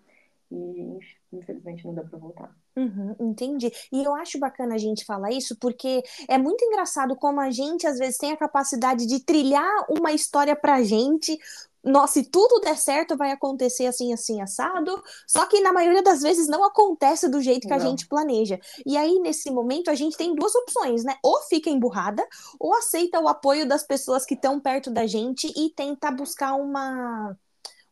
E 0.51 0.99
infelizmente 1.31 1.85
não 1.85 1.93
dá 1.93 2.03
para 2.03 2.17
voltar. 2.17 2.53
Uhum, 2.77 3.15
entendi. 3.19 3.71
E 3.91 4.03
eu 4.03 4.13
acho 4.13 4.37
bacana 4.37 4.75
a 4.75 4.77
gente 4.77 5.03
falar 5.03 5.31
isso 5.31 5.57
porque 5.59 6.03
é 6.27 6.37
muito 6.37 6.63
engraçado 6.63 7.15
como 7.15 7.41
a 7.41 7.49
gente 7.49 7.87
às 7.87 7.97
vezes 7.97 8.19
tem 8.19 8.31
a 8.31 8.37
capacidade 8.37 9.07
de 9.07 9.19
trilhar 9.19 9.67
uma 9.89 10.11
história 10.11 10.55
pra 10.55 10.83
gente. 10.83 11.39
Nossa, 11.83 12.15
se 12.21 12.29
tudo 12.29 12.59
der 12.59 12.77
certo, 12.77 13.17
vai 13.17 13.31
acontecer 13.31 13.87
assim, 13.87 14.13
assim, 14.13 14.41
assado. 14.41 15.01
Só 15.25 15.47
que 15.47 15.59
na 15.59 15.73
maioria 15.73 16.03
das 16.03 16.21
vezes 16.21 16.47
não 16.47 16.63
acontece 16.63 17.27
do 17.27 17.41
jeito 17.41 17.67
que 17.67 17.73
não. 17.73 17.77
a 17.77 17.79
gente 17.79 18.07
planeja. 18.07 18.59
E 18.85 18.95
aí, 18.95 19.19
nesse 19.21 19.49
momento, 19.49 19.89
a 19.89 19.95
gente 19.95 20.15
tem 20.15 20.35
duas 20.35 20.53
opções, 20.53 21.03
né? 21.03 21.15
Ou 21.23 21.41
fica 21.43 21.71
emburrada, 21.71 22.27
ou 22.59 22.75
aceita 22.75 23.19
o 23.19 23.27
apoio 23.27 23.67
das 23.67 23.83
pessoas 23.83 24.23
que 24.23 24.35
estão 24.35 24.59
perto 24.59 24.91
da 24.91 25.07
gente 25.07 25.51
e 25.57 25.71
tenta 25.71 26.11
buscar 26.11 26.53
uma 26.55 27.35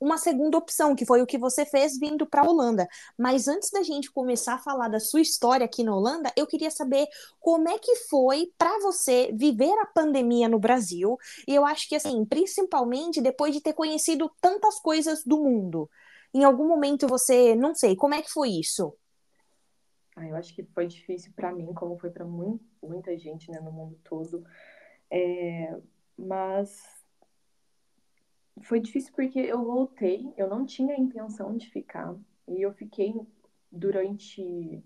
uma 0.06 0.18
segunda 0.20 0.58
opção, 0.58 0.96
que 0.96 1.06
foi 1.06 1.22
o 1.22 1.26
que 1.26 1.38
você 1.38 1.66
fez 1.66 1.98
vindo 1.98 2.28
para 2.28 2.42
a 2.42 2.50
Holanda. 2.50 2.88
Mas 3.18 3.48
antes 3.48 3.72
da 3.72 3.82
gente 3.82 4.12
começar 4.12 4.54
a 4.54 4.60
falar 4.60 4.88
da 4.88 5.00
sua 5.00 5.20
história 5.20 5.66
aqui 5.66 5.84
na 5.84 5.96
Holanda, 5.96 6.32
eu 6.38 6.46
queria 6.46 6.70
saber 6.70 7.08
como 7.40 7.68
é 7.68 7.80
que 7.80 7.96
foi 8.08 8.54
para 8.56 8.80
você 8.82 9.32
viver 9.34 9.74
a 9.80 9.86
pandemia 9.88 10.48
no 10.48 10.60
Brasil. 10.60 11.18
E 11.48 11.56
eu 11.56 11.66
acho 11.66 11.90
que, 11.90 11.96
assim, 11.96 12.24
principalmente 12.24 13.20
depois 13.20 13.54
de 13.54 13.62
ter 13.62 13.74
conhecido 13.74 14.32
tantas 14.40 14.80
coisas 14.80 15.24
do 15.24 15.40
mundo. 15.40 15.90
Em 16.32 16.44
algum 16.44 16.68
momento 16.68 17.08
você, 17.08 17.56
não 17.56 17.74
sei, 17.74 17.96
como 17.96 18.14
é 18.14 18.22
que 18.22 18.32
foi 18.32 18.50
isso? 18.50 18.94
Ah, 20.16 20.28
eu 20.28 20.36
acho 20.36 20.54
que 20.54 20.64
foi 20.64 20.86
difícil 20.86 21.34
para 21.36 21.52
mim, 21.52 21.74
como 21.74 21.98
foi 21.98 22.12
para 22.12 22.26
muita 22.26 23.18
gente 23.18 23.50
né, 23.50 23.60
no 23.60 23.72
mundo 23.72 24.00
todo. 24.04 24.46
É, 25.10 25.76
mas 26.18 26.84
foi 28.62 28.80
difícil 28.80 29.14
porque 29.14 29.40
eu 29.40 29.64
voltei, 29.64 30.34
eu 30.38 30.48
não 30.48 30.66
tinha 30.66 30.96
a 30.96 31.00
intenção 31.00 31.56
de 31.56 31.70
ficar. 31.70 32.16
E 32.48 32.62
eu 32.62 32.72
fiquei 32.74 33.14
durante 33.72 34.84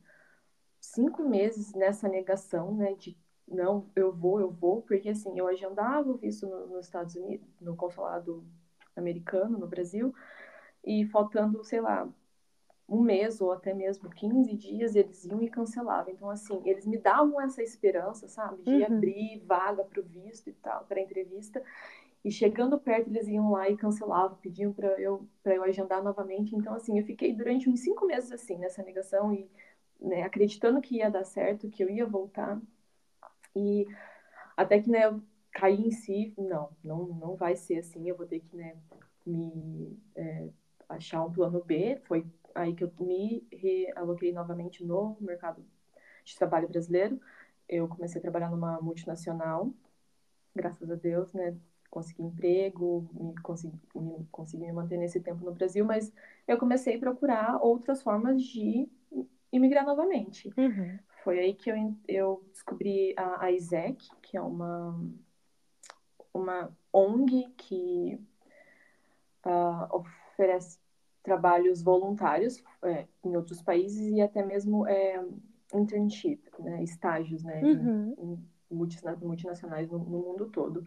cinco 0.80 1.24
meses 1.24 1.74
nessa 1.74 2.08
negação, 2.08 2.76
né, 2.76 2.94
de 2.96 3.18
não, 3.48 3.90
eu 3.96 4.14
vou, 4.14 4.40
eu 4.40 4.52
vou, 4.52 4.82
porque 4.84 5.10
assim, 5.10 5.38
eu 5.38 5.48
agendava 5.48 6.10
o 6.10 6.18
visto 6.18 6.48
no, 6.48 6.68
nos 6.68 6.86
Estados 6.86 7.16
Unidos, 7.16 7.48
no 7.60 7.76
consulado 7.76 8.46
americano, 8.96 9.58
no 9.58 9.68
Brasil, 9.68 10.14
e 10.84 11.06
faltando, 11.08 11.64
sei 11.64 11.82
lá, 11.82 12.08
um 12.88 13.02
mês 13.02 13.40
ou 13.40 13.52
até 13.52 13.74
mesmo 13.74 14.10
15 14.10 14.56
dias, 14.56 14.96
eles 14.96 15.24
iam 15.26 15.42
e 15.42 15.50
cancelavam. 15.50 16.12
Então, 16.12 16.30
assim, 16.30 16.62
eles 16.66 16.86
me 16.86 16.98
davam 16.98 17.40
essa 17.40 17.62
esperança, 17.62 18.28
sabe, 18.28 18.64
de 18.64 18.72
uhum. 18.72 18.86
abrir 18.86 19.44
vaga 19.46 19.84
para 19.84 20.00
o 20.00 20.04
visto 20.04 20.50
e 20.50 20.54
tal, 20.54 20.86
para 20.86 21.00
entrevista. 21.00 21.62
E 22.24 22.32
chegando 22.32 22.78
perto, 22.80 23.10
eles 23.10 23.28
iam 23.28 23.52
lá 23.52 23.70
e 23.70 23.78
cancelavam, 23.78 24.38
pediam 24.38 24.74
para 24.74 24.88
eu, 25.00 25.28
eu 25.46 25.64
agendar 25.64 26.04
novamente. 26.04 26.56
Então, 26.56 26.74
assim, 26.74 27.00
eu 27.00 27.06
fiquei 27.06 27.34
durante 27.34 27.70
uns 27.70 27.80
cinco 27.80 28.06
meses 28.06 28.32
assim, 28.32 28.58
nessa 28.58 28.84
negação 28.84 29.34
e 29.34 29.50
né, 30.00 30.24
acreditando 30.24 30.82
que 30.82 30.98
ia 30.98 31.10
dar 31.10 31.24
certo, 31.24 31.70
que 31.70 31.84
eu 31.84 31.90
ia 31.90 32.06
voltar. 32.06 32.60
E 33.56 33.88
até 34.58 34.82
que 34.82 34.90
né, 34.90 35.06
eu 35.06 35.22
caí 35.52 35.88
em 35.88 35.92
si, 35.92 36.34
não, 36.38 36.70
não, 36.84 37.06
não 37.08 37.36
vai 37.36 37.56
ser 37.56 37.80
assim, 37.80 38.08
eu 38.10 38.16
vou 38.16 38.28
ter 38.28 38.40
que 38.42 38.56
né, 38.56 38.76
me 39.26 39.98
é, 40.16 40.50
achar 40.90 41.24
um 41.24 41.32
plano 41.32 41.64
B. 41.64 42.00
Foi 42.06 42.26
aí 42.54 42.74
que 42.76 42.84
eu 42.84 42.92
me 43.00 43.48
realoquei 43.52 44.34
novamente 44.34 44.84
no 44.84 45.18
mercado 45.22 45.64
de 46.24 46.36
trabalho 46.36 46.68
brasileiro. 46.68 47.20
Eu 47.68 47.88
comecei 47.88 48.20
a 48.20 48.22
trabalhar 48.22 48.50
numa 48.50 48.82
multinacional, 48.82 49.72
graças 50.56 50.90
a 50.90 50.96
Deus, 50.96 51.34
né? 51.34 51.56
Consegui 51.90 52.24
emprego, 52.24 53.10
me 53.14 53.36
consegui, 53.42 53.80
me, 53.96 54.28
consegui 54.32 54.66
me 54.66 54.72
manter 54.72 54.98
nesse 54.98 55.20
tempo 55.20 55.44
no 55.44 55.54
Brasil, 55.54 55.84
mas 55.84 56.12
eu 56.48 56.58
comecei 56.58 56.96
a 56.96 57.00
procurar 57.00 57.58
outras 57.62 58.02
formas 58.02 58.42
de 58.42 58.88
imigrar 59.52 59.86
novamente. 59.86 60.54
Uhum. 60.58 61.00
Foi 61.24 61.40
aí 61.40 61.54
que 61.54 61.70
eu, 61.70 61.96
eu 62.08 62.44
descobri 62.52 63.14
a, 63.18 63.46
a 63.46 63.52
ISEC, 63.52 64.08
que 64.22 64.38
é 64.38 64.42
uma, 64.42 65.00
uma 66.34 66.72
ONG 66.94 67.52
que 67.58 68.20
uh, 69.46 69.96
oferece 69.96 70.80
trabalhos 71.24 71.82
voluntários 71.82 72.64
é, 72.84 73.06
em 73.24 73.36
outros 73.36 73.62
países 73.62 74.12
e 74.12 74.22
até 74.22 74.44
mesmo 74.44 74.88
é, 74.88 75.24
internship, 75.74 76.42
né, 76.60 76.82
estágios 76.82 77.44
né, 77.44 77.62
uhum. 77.62 78.16
em, 78.18 78.74
em 78.74 78.76
multinacionais 79.22 79.90
no, 79.90 80.00
no 80.00 80.20
mundo 80.20 80.48
todo. 80.48 80.86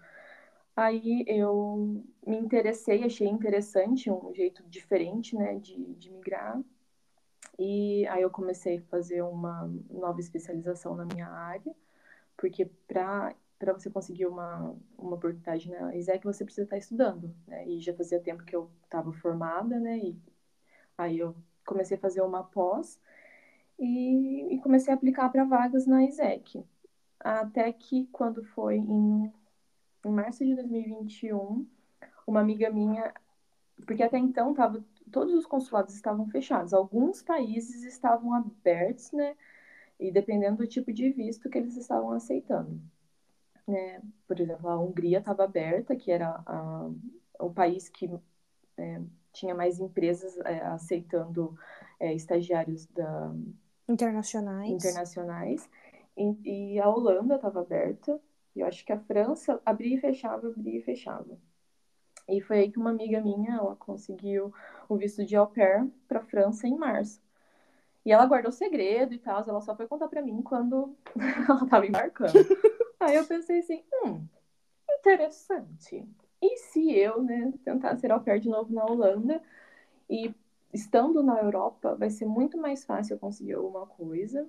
Aí 0.74 1.24
eu 1.26 2.02
me 2.26 2.38
interessei, 2.38 3.04
achei 3.04 3.28
interessante, 3.28 4.11
um 4.11 4.32
jeito 4.35 4.62
diferente, 4.68 5.37
né, 5.37 5.58
de, 5.58 5.76
de 5.94 6.11
migrar. 6.11 6.61
E 7.58 8.06
aí 8.08 8.22
eu 8.22 8.30
comecei 8.30 8.78
a 8.78 8.82
fazer 8.82 9.22
uma 9.22 9.70
nova 9.90 10.20
especialização 10.20 10.94
na 10.96 11.04
minha 11.04 11.28
área, 11.28 11.74
porque 12.37 12.66
para 12.88 13.35
para 13.58 13.74
você 13.74 13.88
conseguir 13.88 14.26
uma, 14.26 14.74
uma 14.98 15.14
oportunidade 15.14 15.70
na 15.70 15.94
ISEC, 15.94 16.24
você 16.24 16.44
precisa 16.44 16.64
estar 16.64 16.76
estudando, 16.76 17.32
né? 17.46 17.64
E 17.68 17.80
já 17.80 17.94
fazia 17.94 18.18
tempo 18.18 18.42
que 18.42 18.56
eu 18.56 18.68
estava 18.82 19.12
formada, 19.12 19.78
né? 19.78 19.98
E 19.98 20.18
aí 20.98 21.18
eu 21.20 21.37
comecei 21.64 21.96
a 21.96 22.00
fazer 22.00 22.22
uma 22.22 22.42
pós 22.42 22.98
e, 23.78 24.54
e 24.54 24.61
comecei 24.61 24.92
a 24.92 24.96
aplicar 24.96 25.28
para 25.30 25.44
vagas 25.44 25.87
na 25.87 26.04
ISEC. 26.04 26.64
Até 27.20 27.72
que 27.72 28.08
quando 28.11 28.42
foi 28.42 28.78
em, 28.78 29.32
em 30.04 30.10
março 30.10 30.44
de 30.44 30.54
2021, 30.54 31.66
uma 32.26 32.40
amiga 32.40 32.70
minha, 32.70 33.12
porque 33.86 34.02
até 34.02 34.18
então 34.18 34.54
tava, 34.54 34.84
todos 35.10 35.34
os 35.34 35.46
consulados 35.46 35.94
estavam 35.94 36.26
fechados, 36.28 36.72
alguns 36.72 37.22
países 37.22 37.84
estavam 37.84 38.34
abertos, 38.34 39.12
né? 39.12 39.36
E 39.98 40.10
dependendo 40.10 40.58
do 40.58 40.66
tipo 40.66 40.92
de 40.92 41.10
visto 41.10 41.48
que 41.48 41.58
eles 41.58 41.76
estavam 41.76 42.10
aceitando. 42.12 42.80
Né? 43.66 44.02
Por 44.26 44.40
exemplo, 44.40 44.68
a 44.68 44.78
Hungria 44.80 45.18
estava 45.18 45.44
aberta, 45.44 45.94
que 45.94 46.10
era 46.10 46.42
a, 46.44 46.90
o 47.38 47.50
país 47.50 47.88
que 47.88 48.10
é, 48.76 49.00
tinha 49.32 49.54
mais 49.54 49.78
empresas 49.78 50.36
é, 50.38 50.60
aceitando 50.62 51.56
é, 52.00 52.12
estagiários 52.12 52.86
da, 52.86 53.32
internacionais. 53.88 54.70
internacionais. 54.70 55.70
E, 56.16 56.74
e 56.74 56.80
a 56.80 56.88
Holanda 56.88 57.36
estava 57.36 57.60
aberta. 57.60 58.20
E 58.54 58.60
eu 58.60 58.66
acho 58.66 58.84
que 58.84 58.92
a 58.92 58.98
França 58.98 59.60
abria 59.64 59.96
e 59.96 60.00
fechava, 60.00 60.48
abria 60.48 60.78
e 60.78 60.82
fechava. 60.82 61.38
E 62.28 62.40
foi 62.40 62.58
aí 62.60 62.70
que 62.70 62.78
uma 62.78 62.90
amiga 62.90 63.20
minha, 63.20 63.56
ela 63.56 63.76
conseguiu 63.76 64.52
o 64.88 64.96
visto 64.96 65.24
de 65.24 65.34
au 65.36 65.46
pair 65.46 65.88
para 66.06 66.20
a 66.20 66.24
França 66.24 66.66
em 66.66 66.76
março. 66.76 67.20
E 68.04 68.12
ela 68.12 68.26
guardou 68.26 68.52
segredo 68.52 69.14
e 69.14 69.18
tal, 69.18 69.42
ela 69.46 69.60
só 69.60 69.76
foi 69.76 69.86
contar 69.86 70.08
para 70.08 70.22
mim 70.22 70.42
quando 70.42 70.96
ela 71.48 71.64
estava 71.64 71.86
embarcando. 71.86 72.32
aí 73.00 73.16
eu 73.16 73.26
pensei 73.26 73.60
assim, 73.60 73.82
hum, 74.04 74.26
interessante. 74.98 76.06
E 76.40 76.56
se 76.58 76.92
eu, 76.92 77.22
né, 77.22 77.52
tentar 77.64 77.96
ser 77.96 78.10
au 78.10 78.20
pair 78.20 78.40
de 78.40 78.48
novo 78.48 78.72
na 78.74 78.84
Holanda 78.84 79.40
e 80.10 80.34
estando 80.72 81.22
na 81.22 81.40
Europa 81.40 81.94
vai 81.94 82.10
ser 82.10 82.26
muito 82.26 82.58
mais 82.58 82.84
fácil 82.84 83.14
eu 83.14 83.18
conseguir 83.18 83.54
alguma 83.54 83.86
coisa, 83.86 84.48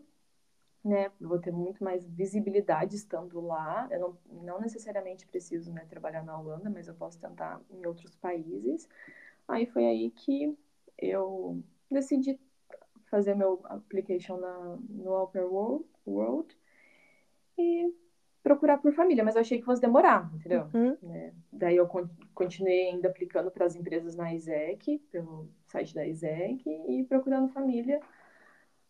né? 0.84 1.12
Vou 1.19 1.39
ter 1.39 1.52
muito 1.52 1.84
mais 1.84 2.06
visibilidade 2.06 2.96
estando 2.96 3.39
lá. 3.39 3.88
Eu 3.89 4.00
não, 4.00 4.17
não 4.43 4.62
necessariamente 4.62 5.26
preciso 5.26 5.72
né, 5.72 5.86
trabalhar 5.89 6.24
na 6.24 6.38
Holanda, 6.38 6.69
mas 6.69 6.88
eu 6.88 6.93
posso 6.93 7.19
tentar 7.19 7.62
em 7.72 7.86
outros 7.86 8.15
países. 8.15 8.88
Aí 9.48 9.65
foi 9.65 9.86
aí 9.86 10.12
que 10.12 10.58
eu 10.98 11.63
decidi 11.89 12.39
fazer 13.06 13.36
meu 13.36 13.62
application 13.65 14.38
na, 14.38 14.78
no 14.89 15.24
Upper 15.24 15.46
World, 15.46 15.86
World 16.06 16.58
e 17.58 17.93
procurar 18.41 18.78
por 18.80 18.93
família, 18.93 19.24
mas 19.24 19.36
eu 19.36 19.41
achei 19.41 19.60
que 19.60 19.65
fosse 19.65 19.82
demorar, 19.82 20.30
entendeu? 20.34 20.67
Uhum. 20.74 21.15
É, 21.15 21.32
daí 21.52 21.78
eu 21.78 21.88
continuei 22.34 22.89
ainda 22.89 23.08
aplicando 23.08 23.50
para 23.50 23.65
as 23.65 23.76
empresas 23.76 24.15
na 24.15 24.34
ISEC, 24.34 24.98
pelo 25.12 25.48
site 25.67 25.96
da 25.96 26.06
ISEC, 26.06 26.62
e 26.67 27.06
procurando 27.06 27.54
família. 27.54 28.02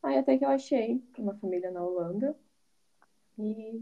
Aí 0.04 0.18
até 0.18 0.38
que 0.38 0.46
eu 0.46 0.50
achei 0.50 1.02
uma 1.18 1.34
família 1.36 1.72
na 1.72 1.84
Holanda, 1.84 2.38
e... 3.40 3.82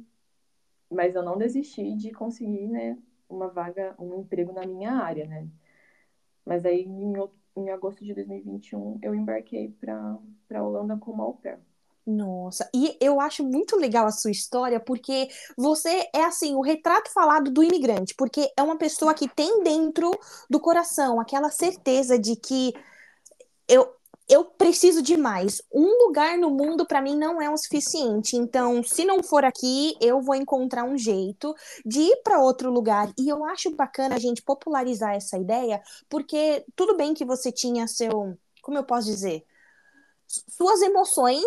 mas 0.89 1.15
eu 1.15 1.23
não 1.23 1.37
desisti 1.37 1.95
de 1.95 2.11
conseguir, 2.11 2.67
né, 2.67 2.97
uma 3.27 3.47
vaga, 3.47 3.95
um 3.99 4.21
emprego 4.21 4.53
na 4.53 4.65
minha 4.65 4.93
área, 4.93 5.25
né? 5.25 5.47
Mas 6.45 6.65
aí 6.65 6.83
em, 6.83 7.13
em 7.57 7.69
agosto 7.71 8.05
de 8.05 8.13
2021 8.13 8.99
eu 9.01 9.15
embarquei 9.15 9.75
para 9.79 10.19
a 10.53 10.63
Holanda 10.63 10.97
como 10.97 11.23
au 11.23 11.33
pair. 11.35 11.59
Nossa, 12.05 12.67
e 12.73 12.97
eu 12.99 13.21
acho 13.21 13.43
muito 13.43 13.77
legal 13.77 14.07
a 14.07 14.11
sua 14.11 14.31
história, 14.31 14.79
porque 14.79 15.29
você 15.55 16.09
é 16.13 16.23
assim, 16.23 16.55
o 16.55 16.61
retrato 16.61 17.11
falado 17.13 17.51
do 17.51 17.63
imigrante, 17.63 18.15
porque 18.15 18.51
é 18.57 18.63
uma 18.63 18.75
pessoa 18.75 19.13
que 19.13 19.29
tem 19.29 19.63
dentro 19.63 20.11
do 20.49 20.59
coração 20.59 21.19
aquela 21.19 21.51
certeza 21.51 22.17
de 22.17 22.35
que 22.35 22.73
eu, 23.67 23.87
eu 24.31 24.45
preciso 24.45 25.01
de 25.01 25.17
mais. 25.17 25.61
Um 25.73 26.05
lugar 26.05 26.37
no 26.37 26.49
mundo 26.49 26.85
para 26.85 27.01
mim 27.01 27.17
não 27.17 27.41
é 27.41 27.49
o 27.49 27.57
suficiente. 27.57 28.37
Então, 28.37 28.81
se 28.81 29.03
não 29.03 29.21
for 29.21 29.43
aqui, 29.43 29.93
eu 29.99 30.21
vou 30.21 30.35
encontrar 30.35 30.85
um 30.85 30.97
jeito 30.97 31.53
de 31.85 31.99
ir 31.99 32.21
para 32.23 32.39
outro 32.39 32.71
lugar. 32.71 33.11
E 33.19 33.27
eu 33.27 33.43
acho 33.43 33.75
bacana 33.75 34.15
a 34.15 34.19
gente 34.19 34.41
popularizar 34.41 35.13
essa 35.15 35.37
ideia, 35.37 35.81
porque 36.09 36.63
tudo 36.77 36.95
bem 36.95 37.13
que 37.13 37.25
você 37.25 37.51
tinha 37.51 37.87
seu, 37.87 38.37
como 38.61 38.77
eu 38.77 38.85
posso 38.85 39.07
dizer, 39.07 39.43
suas 40.25 40.81
emoções 40.81 41.43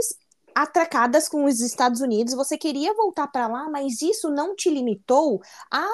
atracadas 0.54 1.26
com 1.26 1.46
os 1.46 1.60
Estados 1.60 2.02
Unidos, 2.02 2.34
você 2.34 2.58
queria 2.58 2.92
voltar 2.94 3.26
para 3.28 3.48
lá, 3.48 3.68
mas 3.70 4.02
isso 4.02 4.28
não 4.28 4.54
te 4.54 4.68
limitou 4.68 5.42
a 5.70 5.88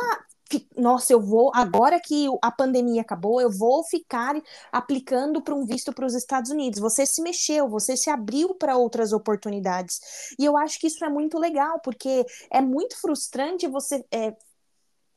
nossa, 0.77 1.13
eu 1.13 1.21
vou, 1.21 1.51
agora 1.55 2.01
que 2.01 2.27
a 2.43 2.51
pandemia 2.51 3.03
acabou, 3.03 3.41
eu 3.41 3.51
vou 3.51 3.85
ficar 3.85 4.35
aplicando 4.73 5.43
para 5.43 5.55
um 5.55 5.65
visto 5.65 5.93
para 5.93 6.07
os 6.07 6.15
Estados 6.15 6.51
Unidos. 6.51 6.81
Você 6.81 7.07
se 7.07 7.23
mexeu, 7.23 7.69
você 7.69 7.97
se 7.97 8.11
abriu 8.11 8.55
para 8.55 8.77
outras 8.77 9.13
oportunidades. 9.13 10.01
E 10.39 10.45
eu 10.45 10.57
acho 10.57 10.79
que 10.79 10.87
isso 10.87 11.05
é 11.05 11.09
muito 11.09 11.39
legal, 11.39 11.81
porque 11.81 12.25
é 12.51 12.61
muito 12.61 13.01
frustrante 13.01 13.67
você. 13.69 14.05
É, 14.11 14.35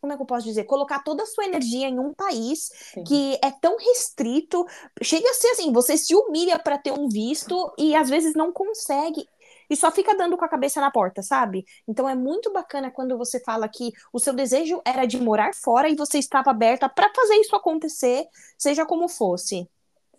como 0.04 0.12
é 0.12 0.18
que 0.18 0.22
eu 0.22 0.28
posso 0.28 0.46
dizer? 0.46 0.66
Colocar 0.66 1.00
toda 1.00 1.24
a 1.24 1.26
sua 1.26 1.46
energia 1.46 1.88
em 1.88 1.98
um 1.98 2.14
país 2.14 2.70
Sim. 2.94 3.06
que 3.06 3.40
é 3.42 3.50
tão 3.50 3.78
restrito. 3.78 4.68
Chega 5.02 5.30
a 5.30 5.34
ser 5.34 5.48
assim, 5.52 5.72
você 5.72 5.98
se 5.98 6.14
humilha 6.14 6.60
para 6.60 6.78
ter 6.78 6.92
um 6.92 7.08
visto 7.08 7.74
e 7.78 7.96
às 7.96 8.10
vezes 8.10 8.34
não 8.36 8.52
consegue 8.52 9.26
e 9.74 9.76
só 9.76 9.92
fica 9.92 10.16
dando 10.16 10.38
com 10.38 10.46
a 10.46 10.50
cabeça 10.50 10.80
na 10.80 10.92
porta, 10.92 11.24
sabe? 11.24 11.66
Então 11.88 12.08
é 12.08 12.14
muito 12.14 12.54
bacana 12.54 12.92
quando 12.92 13.18
você 13.18 13.40
fala 13.40 13.68
que 13.68 13.92
o 14.14 14.20
seu 14.20 14.34
desejo 14.34 14.80
era 14.86 15.06
de 15.06 15.20
morar 15.20 15.54
fora 15.56 15.90
e 15.90 15.96
você 15.96 16.20
estava 16.20 16.52
aberta 16.52 16.88
para 16.88 17.12
fazer 17.14 17.34
isso 17.36 17.56
acontecer, 17.56 18.28
seja 18.56 18.86
como 18.86 19.10
fosse. 19.10 19.68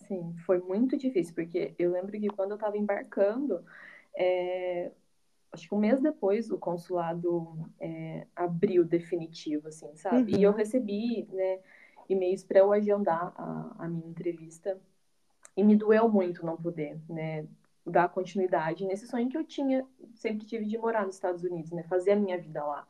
Sim, 0.08 0.34
foi 0.44 0.58
muito 0.58 0.96
difícil, 0.96 1.32
porque 1.34 1.72
eu 1.78 1.92
lembro 1.92 2.10
que 2.18 2.26
quando 2.28 2.50
eu 2.50 2.56
estava 2.56 2.76
embarcando, 2.76 3.64
é, 4.16 4.90
acho 5.52 5.68
que 5.68 5.74
um 5.74 5.78
mês 5.78 6.00
depois 6.02 6.50
o 6.50 6.58
consulado 6.58 7.56
é, 7.80 8.26
abriu 8.34 8.84
definitivo, 8.84 9.68
assim, 9.68 9.94
sabe? 9.94 10.32
Uhum. 10.32 10.38
E 10.40 10.42
eu 10.42 10.50
uhum. 10.50 10.56
recebi, 10.56 11.28
né, 11.32 11.60
e-mails 12.08 12.42
para 12.42 12.58
eu 12.58 12.72
agendar 12.72 13.32
a, 13.36 13.84
a 13.84 13.88
minha 13.88 14.08
entrevista. 14.08 14.76
E 15.56 15.62
me 15.62 15.76
doeu 15.76 16.08
muito 16.08 16.44
não 16.44 16.56
poder, 16.56 16.98
né? 17.08 17.46
Dar 17.86 18.08
continuidade 18.08 18.84
nesse 18.86 19.06
sonho 19.06 19.28
que 19.28 19.36
eu 19.36 19.44
tinha, 19.44 19.86
sempre 20.14 20.46
tive 20.46 20.64
de 20.64 20.78
morar 20.78 21.04
nos 21.06 21.16
Estados 21.16 21.42
Unidos, 21.44 21.70
né? 21.70 21.82
Fazer 21.84 22.12
a 22.12 22.16
minha 22.16 22.38
vida 22.38 22.64
lá. 22.64 22.86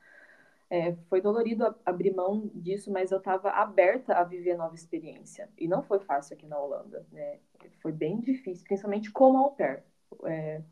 É, 0.70 0.94
foi 1.08 1.20
dolorido 1.20 1.74
abrir 1.84 2.14
mão 2.14 2.50
disso, 2.54 2.90
mas 2.90 3.10
eu 3.12 3.18
estava 3.18 3.50
aberta 3.50 4.14
a 4.14 4.24
viver 4.24 4.56
nova 4.56 4.74
experiência. 4.74 5.48
E 5.58 5.68
não 5.68 5.82
foi 5.82 6.00
fácil 6.00 6.34
aqui 6.34 6.46
na 6.46 6.58
Holanda, 6.58 7.06
né? 7.12 7.38
Foi 7.80 7.92
bem 7.92 8.20
difícil, 8.20 8.64
principalmente 8.64 9.10
como 9.10 9.38
au 9.38 9.52
pair. 9.52 9.82
É, 10.24 10.62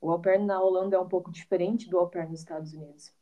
o 0.00 0.10
au 0.10 0.20
pair 0.20 0.38
na 0.38 0.60
Holanda 0.60 0.96
é 0.96 1.00
um 1.00 1.08
pouco 1.08 1.30
diferente 1.32 1.88
do 1.88 1.98
au 1.98 2.08
pair 2.08 2.28
nos 2.28 2.40
Estados 2.40 2.72
Unidos. 2.74 3.12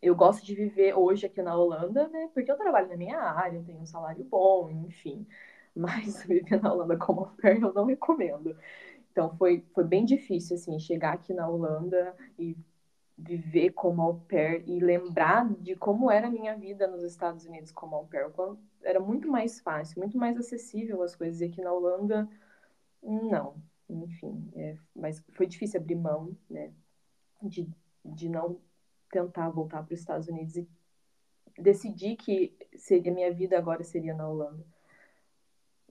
Eu 0.00 0.14
gosto 0.14 0.44
de 0.44 0.54
viver 0.54 0.94
hoje 0.94 1.26
aqui 1.26 1.42
na 1.42 1.56
Holanda, 1.56 2.08
né? 2.08 2.30
Porque 2.32 2.50
eu 2.50 2.56
trabalho 2.56 2.88
na 2.88 2.96
minha 2.96 3.18
área, 3.18 3.62
tenho 3.62 3.80
um 3.80 3.86
salário 3.86 4.24
bom, 4.24 4.70
enfim. 4.70 5.26
Mas 5.74 6.22
viver 6.24 6.62
na 6.62 6.72
Holanda 6.72 6.96
como 6.96 7.20
au 7.22 7.30
pair 7.40 7.60
eu 7.60 7.72
não 7.72 7.86
recomendo. 7.86 8.56
Então 9.16 9.34
foi, 9.38 9.64
foi 9.72 9.82
bem 9.82 10.04
difícil 10.04 10.56
assim 10.56 10.78
chegar 10.78 11.14
aqui 11.14 11.32
na 11.32 11.48
Holanda 11.48 12.14
e 12.38 12.54
viver 13.16 13.70
como 13.70 14.02
au 14.02 14.20
pair 14.28 14.62
e 14.68 14.78
lembrar 14.78 15.50
de 15.54 15.74
como 15.74 16.10
era 16.10 16.26
a 16.26 16.30
minha 16.30 16.54
vida 16.54 16.86
nos 16.86 17.02
Estados 17.02 17.46
Unidos 17.46 17.72
como 17.72 17.96
au 17.96 18.06
pair. 18.06 18.30
Era 18.82 19.00
muito 19.00 19.26
mais 19.26 19.58
fácil, 19.58 20.00
muito 20.00 20.18
mais 20.18 20.36
acessível 20.36 21.02
as 21.02 21.16
coisas. 21.16 21.40
E 21.40 21.46
aqui 21.46 21.62
na 21.62 21.72
Holanda, 21.72 22.28
não. 23.02 23.56
Enfim, 23.88 24.50
é, 24.54 24.76
mas 24.94 25.24
foi 25.32 25.46
difícil 25.46 25.80
abrir 25.80 25.94
mão, 25.94 26.36
né? 26.50 26.70
De, 27.42 27.66
de 28.04 28.28
não 28.28 28.60
tentar 29.10 29.48
voltar 29.48 29.82
para 29.82 29.94
os 29.94 30.00
Estados 30.00 30.28
Unidos 30.28 30.56
e 30.56 30.68
decidir 31.58 32.16
que 32.16 32.54
seria 32.76 33.14
minha 33.14 33.32
vida 33.32 33.56
agora 33.56 33.82
seria 33.82 34.12
na 34.12 34.28
Holanda. 34.28 34.62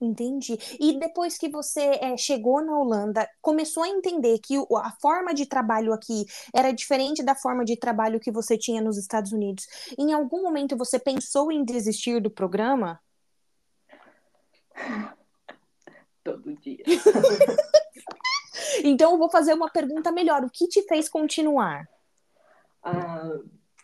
Entendi. 0.00 0.58
E 0.78 0.98
depois 0.98 1.38
que 1.38 1.48
você 1.48 1.80
é, 1.80 2.16
chegou 2.18 2.62
na 2.62 2.78
Holanda, 2.78 3.26
começou 3.40 3.82
a 3.82 3.88
entender 3.88 4.38
que 4.40 4.56
a 4.56 4.90
forma 5.00 5.32
de 5.32 5.46
trabalho 5.46 5.92
aqui 5.92 6.26
era 6.54 6.70
diferente 6.70 7.22
da 7.22 7.34
forma 7.34 7.64
de 7.64 7.76
trabalho 7.76 8.20
que 8.20 8.30
você 8.30 8.58
tinha 8.58 8.82
nos 8.82 8.98
Estados 8.98 9.32
Unidos. 9.32 9.66
Em 9.98 10.12
algum 10.12 10.42
momento 10.42 10.76
você 10.76 10.98
pensou 10.98 11.50
em 11.50 11.64
desistir 11.64 12.20
do 12.20 12.30
programa? 12.30 13.00
Todo 16.22 16.54
dia. 16.56 16.84
então 18.84 19.12
eu 19.12 19.18
vou 19.18 19.30
fazer 19.30 19.54
uma 19.54 19.70
pergunta 19.70 20.12
melhor. 20.12 20.44
O 20.44 20.50
que 20.50 20.68
te 20.68 20.82
fez 20.82 21.08
continuar? 21.08 21.88
Ah, 22.82 23.38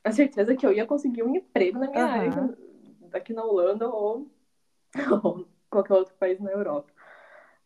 a 0.04 0.12
certeza 0.12 0.54
que 0.54 0.66
eu 0.66 0.72
ia 0.72 0.86
conseguir 0.86 1.22
um 1.22 1.34
emprego 1.34 1.78
na 1.78 1.88
minha 1.88 2.04
uhum. 2.04 2.12
área 2.12 2.58
aqui 3.12 3.32
na 3.32 3.44
Holanda 3.44 3.88
ou, 3.88 4.30
ou 5.22 5.46
qualquer 5.72 5.94
outro 5.94 6.14
país 6.16 6.38
na 6.40 6.50
Europa. 6.52 6.92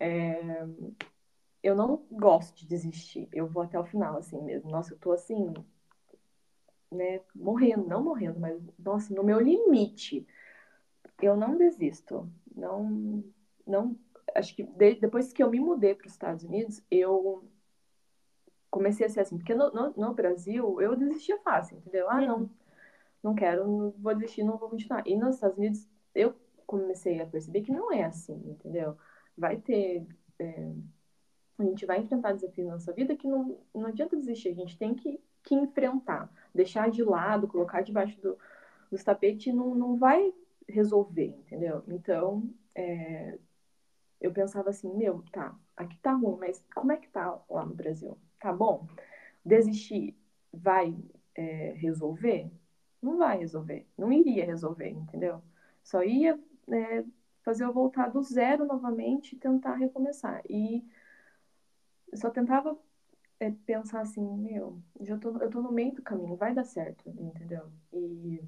É... 0.00 0.66
Eu 1.62 1.74
não 1.74 2.06
gosto 2.10 2.56
de 2.56 2.66
desistir. 2.66 3.28
Eu 3.32 3.46
vou 3.48 3.62
até 3.64 3.78
o 3.78 3.84
final, 3.84 4.16
assim 4.18 4.40
mesmo. 4.42 4.70
Nossa, 4.70 4.94
eu 4.94 4.98
tô 4.98 5.12
assim. 5.12 5.52
né, 6.90 7.20
morrendo, 7.34 7.86
não 7.86 8.02
morrendo, 8.02 8.38
mas, 8.40 8.60
nossa, 8.78 9.14
no 9.14 9.22
meu 9.24 9.40
limite. 9.40 10.26
Eu 11.20 11.36
não 11.36 11.56
desisto. 11.56 12.30
Não, 12.54 13.24
não, 13.66 13.96
acho 14.34 14.54
que 14.54 14.62
de, 14.62 14.94
depois 14.96 15.32
que 15.32 15.42
eu 15.42 15.50
me 15.50 15.60
mudei 15.60 15.94
para 15.94 16.06
os 16.06 16.12
Estados 16.12 16.44
Unidos, 16.44 16.82
eu 16.90 17.48
comecei 18.70 19.06
a 19.06 19.08
ser 19.08 19.20
assim, 19.20 19.38
porque 19.38 19.54
no, 19.54 19.70
no, 19.72 19.92
no 19.96 20.14
Brasil 20.14 20.80
eu 20.80 20.96
desistia 20.96 21.38
fácil, 21.40 21.78
entendeu? 21.78 22.08
Ah, 22.10 22.20
não, 22.20 22.50
não 23.22 23.34
quero, 23.34 23.66
não 23.66 23.90
vou 23.98 24.14
desistir, 24.14 24.44
não 24.44 24.58
vou 24.58 24.68
continuar. 24.70 25.06
E 25.06 25.16
nos 25.16 25.36
Estados 25.36 25.58
Unidos 25.58 25.88
eu 26.14 26.34
comecei 26.66 27.20
a 27.20 27.26
perceber 27.26 27.62
que 27.62 27.72
não 27.72 27.92
é 27.92 28.04
assim, 28.04 28.34
entendeu? 28.50 28.96
Vai 29.36 29.56
ter. 29.58 30.06
É, 30.38 30.72
a 31.58 31.64
gente 31.64 31.86
vai 31.86 32.00
enfrentar 32.00 32.32
desafios 32.32 32.66
na 32.66 32.74
nossa 32.74 32.92
vida 32.92 33.16
que 33.16 33.26
não, 33.26 33.58
não 33.74 33.86
adianta 33.86 34.16
desistir, 34.16 34.50
a 34.50 34.54
gente 34.54 34.76
tem 34.76 34.94
que, 34.94 35.20
que 35.42 35.54
enfrentar. 35.54 36.30
Deixar 36.54 36.90
de 36.90 37.02
lado, 37.02 37.48
colocar 37.48 37.80
debaixo 37.80 38.20
do, 38.20 38.36
dos 38.90 39.02
tapetes 39.02 39.54
não, 39.54 39.74
não 39.74 39.96
vai 39.96 40.32
resolver, 40.68 41.28
entendeu? 41.28 41.82
Então, 41.88 42.50
é, 42.74 43.38
eu 44.20 44.32
pensava 44.32 44.70
assim, 44.70 44.92
meu, 44.94 45.22
tá, 45.32 45.54
aqui 45.76 45.96
tá 45.98 46.12
ruim, 46.12 46.36
mas 46.38 46.62
como 46.74 46.92
é 46.92 46.96
que 46.96 47.08
tá 47.08 47.40
lá 47.48 47.64
no 47.64 47.74
Brasil? 47.74 48.18
Tá 48.40 48.52
bom? 48.52 48.86
Desistir 49.44 50.16
vai 50.52 50.96
é, 51.34 51.72
resolver? 51.76 52.50
Não 53.00 53.18
vai 53.18 53.38
resolver, 53.38 53.86
não 53.96 54.12
iria 54.12 54.44
resolver, 54.44 54.88
entendeu? 54.88 55.40
Só 55.82 56.02
ia 56.02 56.38
é, 56.70 57.04
fazer 57.42 57.64
eu 57.64 57.72
voltar 57.72 58.08
do 58.10 58.22
zero 58.22 58.64
novamente 58.64 59.34
e 59.34 59.38
tentar 59.38 59.74
recomeçar. 59.74 60.42
E 60.48 60.84
eu 62.10 62.18
só 62.18 62.30
tentava 62.30 62.76
é, 63.38 63.50
pensar 63.64 64.00
assim, 64.00 64.26
meu, 64.38 64.80
já 65.00 65.16
tô, 65.18 65.36
eu 65.38 65.50
tô 65.50 65.60
no 65.62 65.72
meio 65.72 65.94
do 65.94 66.02
caminho, 66.02 66.36
vai 66.36 66.54
dar 66.54 66.64
certo, 66.64 67.08
entendeu? 67.08 67.70
E, 67.92 68.42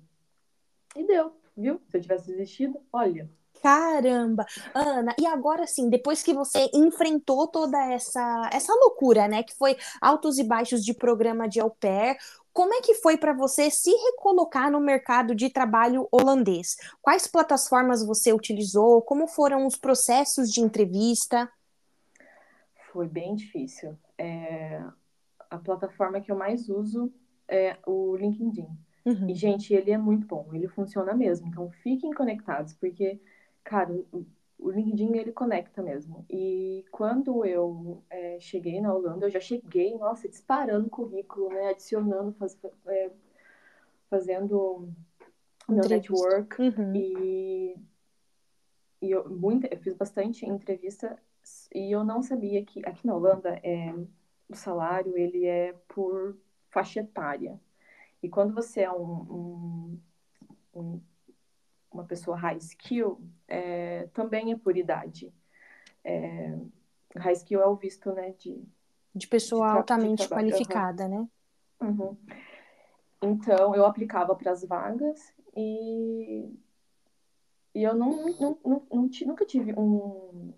e 0.97 1.07
deu, 1.07 1.33
viu? 1.57 1.81
Se 1.89 1.97
eu 1.97 2.01
tivesse 2.01 2.27
desistido, 2.29 2.81
olha, 2.93 3.31
Caramba! 3.63 4.47
Ana, 4.73 5.15
e 5.19 5.27
agora 5.27 5.67
sim, 5.67 5.91
depois 5.91 6.23
que 6.23 6.33
você 6.33 6.71
enfrentou 6.73 7.47
toda 7.49 7.77
essa, 7.93 8.49
essa 8.53 8.73
loucura, 8.73 9.27
né, 9.27 9.43
que 9.43 9.55
foi 9.57 9.77
altos 10.01 10.39
e 10.39 10.45
baixos 10.45 10.85
de 10.85 10.95
programa 10.95 11.49
de 11.49 11.61
au 11.61 11.71
pair, 11.71 12.17
como 12.59 12.75
é 12.75 12.81
que 12.81 12.95
foi 12.95 13.17
para 13.17 13.33
você 13.33 13.71
se 13.71 13.89
recolocar 13.89 14.69
no 14.69 14.81
mercado 14.81 15.33
de 15.33 15.49
trabalho 15.49 16.09
holandês? 16.11 16.77
Quais 17.01 17.25
plataformas 17.29 18.05
você 18.05 18.33
utilizou? 18.33 19.01
Como 19.01 19.29
foram 19.29 19.65
os 19.65 19.77
processos 19.77 20.51
de 20.51 20.61
entrevista? 20.61 21.49
Foi 22.93 23.07
bem 23.07 23.37
difícil. 23.37 23.97
É... 24.19 24.83
A 25.49 25.57
plataforma 25.57 26.21
que 26.21 26.33
eu 26.33 26.37
mais 26.37 26.69
uso 26.69 27.13
é 27.47 27.77
o 27.87 28.17
LinkedIn. 28.17 28.67
Uhum. 29.07 29.29
E, 29.31 29.35
gente, 29.37 29.73
ele 29.73 29.93
é 29.93 29.97
muito 29.97 30.27
bom, 30.27 30.49
ele 30.53 30.67
funciona 30.67 31.15
mesmo. 31.15 31.47
Então, 31.47 31.71
fiquem 31.71 32.13
conectados, 32.13 32.73
porque 32.75 33.21
cara, 33.63 33.95
o 34.59 34.71
LinkedIn 34.71 35.17
ele 35.17 35.33
conecta 35.33 35.83
mesmo. 35.83 36.27
E 36.29 36.85
quando 36.91 37.45
eu 37.45 38.03
é, 38.11 38.39
cheguei 38.41 38.81
na 38.81 38.93
Holanda, 38.93 39.27
eu 39.27 39.31
já 39.31 39.41
cheguei, 39.41 39.97
nossa, 39.97 40.29
disparando 40.29 40.91
currículo, 40.91 41.49
né? 41.49 41.69
Adicionando, 41.69 42.33
faz, 42.33 42.59
é, 42.87 43.11
fazendo 44.11 44.89
meu 45.69 45.89
network. 45.89 46.61
Uhum. 46.61 46.95
E, 46.95 47.77
e 49.01 49.11
eu, 49.11 49.29
muita, 49.29 49.69
eu 49.69 49.79
fiz 49.79 49.95
bastante 49.95 50.45
entrevista 50.45 51.17
e 51.75 51.93
eu 51.95 52.05
não 52.05 52.23
sabia 52.23 52.65
que 52.65 52.85
aqui 52.85 53.07
na 53.07 53.15
Holanda 53.15 53.61
é, 53.63 53.95
o 54.49 54.55
salário 54.55 55.17
ele 55.17 55.47
é 55.47 55.75
por 55.87 56.37
faixa 56.69 57.01
etária. 57.01 57.61
E 58.23 58.29
quando 58.29 58.53
você 58.53 58.81
é 58.81 58.91
um, 58.91 59.13
um, 59.13 60.01
um 60.75 61.01
uma 61.91 62.05
pessoa 62.05 62.37
high 62.37 62.59
skill, 62.59 63.21
é, 63.47 64.09
também 64.13 64.53
é 64.53 64.57
por 64.57 64.77
idade. 64.77 65.33
É, 66.05 66.59
high 67.17 67.33
skill 67.33 67.61
é 67.61 67.67
o 67.67 67.77
visto, 67.77 68.13
né, 68.13 68.35
de... 68.39 68.63
De 69.15 69.27
pessoa 69.27 69.73
de 69.73 69.79
altamente 69.79 70.23
de 70.23 70.29
qualificada, 70.29 71.05
uhum. 71.05 71.09
né? 71.09 71.29
Uhum. 71.81 72.17
Então, 73.23 73.75
eu 73.75 73.85
aplicava 73.85 74.35
para 74.35 74.53
as 74.53 74.65
vagas 74.65 75.33
e, 75.57 76.55
e 77.75 77.83
eu 77.83 77.95
não, 77.95 78.27
não, 78.39 78.59
não, 78.65 78.83
não, 78.91 79.11
nunca 79.27 79.45
tive 79.45 79.75
um, 79.77 80.53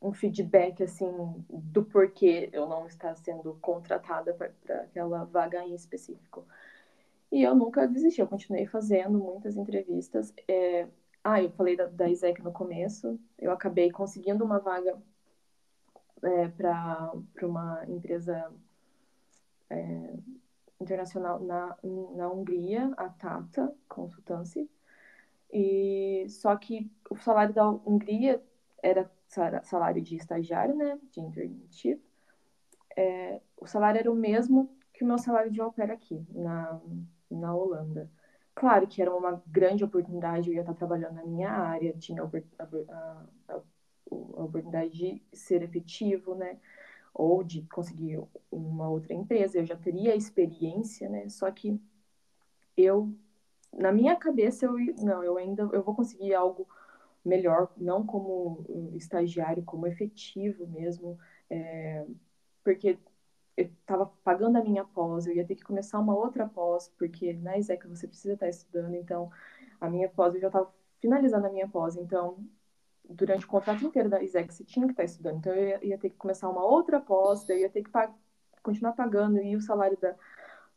um 0.00 0.12
feedback, 0.12 0.82
assim, 0.82 1.10
do 1.50 1.84
porquê 1.84 2.48
eu 2.52 2.66
não 2.66 2.86
estar 2.86 3.14
sendo 3.16 3.58
contratada 3.60 4.32
para 4.32 4.80
aquela 4.82 5.24
vaga 5.24 5.62
em 5.64 5.74
específico. 5.74 6.46
E 7.30 7.42
eu 7.42 7.54
nunca 7.54 7.86
desisti, 7.86 8.20
eu 8.20 8.26
continuei 8.26 8.66
fazendo 8.66 9.18
muitas 9.18 9.56
entrevistas. 9.56 10.32
É... 10.48 10.88
Ah, 11.22 11.42
eu 11.42 11.50
falei 11.50 11.76
da, 11.76 11.86
da 11.86 12.08
ISEC 12.08 12.42
no 12.42 12.52
começo, 12.52 13.18
eu 13.38 13.50
acabei 13.52 13.90
conseguindo 13.90 14.44
uma 14.44 14.58
vaga 14.58 14.96
é, 16.22 16.48
para 16.48 17.12
uma 17.42 17.84
empresa 17.88 18.50
é, 19.68 20.14
internacional 20.80 21.40
na, 21.40 21.76
na 22.16 22.30
Hungria, 22.30 22.92
a 22.96 23.08
Tata 23.08 23.74
Consultancy. 23.88 24.70
E 25.52 26.26
só 26.28 26.56
que 26.56 26.90
o 27.10 27.16
salário 27.16 27.54
da 27.54 27.68
Hungria 27.68 28.42
era 28.82 29.10
salário 29.62 30.00
de 30.02 30.16
estagiário, 30.16 30.74
né, 30.76 30.98
de 31.10 31.20
internship. 31.20 32.00
É, 32.96 33.40
o 33.56 33.66
salário 33.66 33.98
era 33.98 34.10
o 34.10 34.14
mesmo 34.14 34.70
que 34.92 35.04
o 35.04 35.06
meu 35.06 35.18
salário 35.18 35.50
de 35.50 35.60
au 35.60 35.72
aqui, 35.92 36.26
na, 36.30 36.80
na 37.30 37.54
Holanda. 37.54 38.10
Claro 38.54 38.86
que 38.88 39.00
era 39.00 39.14
uma 39.14 39.42
grande 39.46 39.84
oportunidade, 39.84 40.48
eu 40.48 40.54
ia 40.54 40.60
estar 40.62 40.74
trabalhando 40.74 41.14
na 41.14 41.24
minha 41.24 41.50
área, 41.50 41.96
tinha 41.96 42.22
a, 42.22 42.64
a, 42.88 43.24
a, 43.48 43.60
oportunidade 44.10 44.90
de 44.90 45.22
ser 45.32 45.62
efetivo, 45.62 46.34
né? 46.34 46.58
Ou 47.14 47.42
de 47.44 47.62
conseguir 47.62 48.20
uma 48.50 48.88
outra 48.88 49.14
empresa, 49.14 49.58
eu 49.58 49.64
já 49.64 49.76
teria 49.76 50.16
experiência, 50.16 51.08
né? 51.08 51.28
Só 51.28 51.50
que 51.50 51.80
eu, 52.76 53.12
na 53.72 53.92
minha 53.92 54.16
cabeça, 54.16 54.66
eu 54.66 54.74
não, 54.98 55.22
eu 55.22 55.36
ainda 55.36 55.68
eu 55.72 55.82
vou 55.82 55.94
conseguir 55.94 56.34
algo 56.34 56.66
melhor, 57.24 57.70
não 57.76 58.04
como 58.04 58.64
estagiário, 58.94 59.62
como 59.64 59.86
efetivo 59.86 60.66
mesmo, 60.66 61.18
é, 61.50 62.04
porque 62.64 62.98
eu 63.58 63.64
estava 63.64 64.06
pagando 64.22 64.56
a 64.56 64.62
minha 64.62 64.84
pós, 64.84 65.26
eu 65.26 65.34
ia 65.34 65.44
ter 65.44 65.56
que 65.56 65.64
começar 65.64 65.98
uma 65.98 66.14
outra 66.14 66.46
pós, 66.46 66.88
porque 66.96 67.32
na 67.32 67.58
ISEC 67.58 67.88
você 67.88 68.06
precisa 68.06 68.34
estar 68.34 68.48
estudando, 68.48 68.94
então 68.94 69.30
a 69.80 69.90
minha 69.90 70.08
pós, 70.08 70.32
eu 70.34 70.40
já 70.40 70.46
estava 70.46 70.72
finalizando 71.00 71.48
a 71.48 71.50
minha 71.50 71.68
pós, 71.68 71.96
então 71.96 72.38
durante 73.04 73.44
o 73.44 73.48
contrato 73.48 73.84
inteiro 73.84 74.08
da 74.08 74.22
ISEC 74.22 74.54
você 74.54 74.62
tinha 74.62 74.86
que 74.86 74.92
estar 74.92 75.02
estudando, 75.02 75.38
então 75.38 75.52
eu 75.52 75.68
ia, 75.68 75.86
ia 75.86 75.98
ter 75.98 76.10
que 76.10 76.16
começar 76.16 76.48
uma 76.48 76.64
outra 76.64 77.00
pós, 77.00 77.44
daí 77.44 77.58
eu 77.58 77.62
ia 77.62 77.70
ter 77.70 77.82
que 77.82 77.90
pag 77.90 78.12
continuar 78.62 78.92
pagando, 78.92 79.38
e 79.38 79.56
o 79.56 79.60
salário 79.60 79.98
da, 80.00 80.14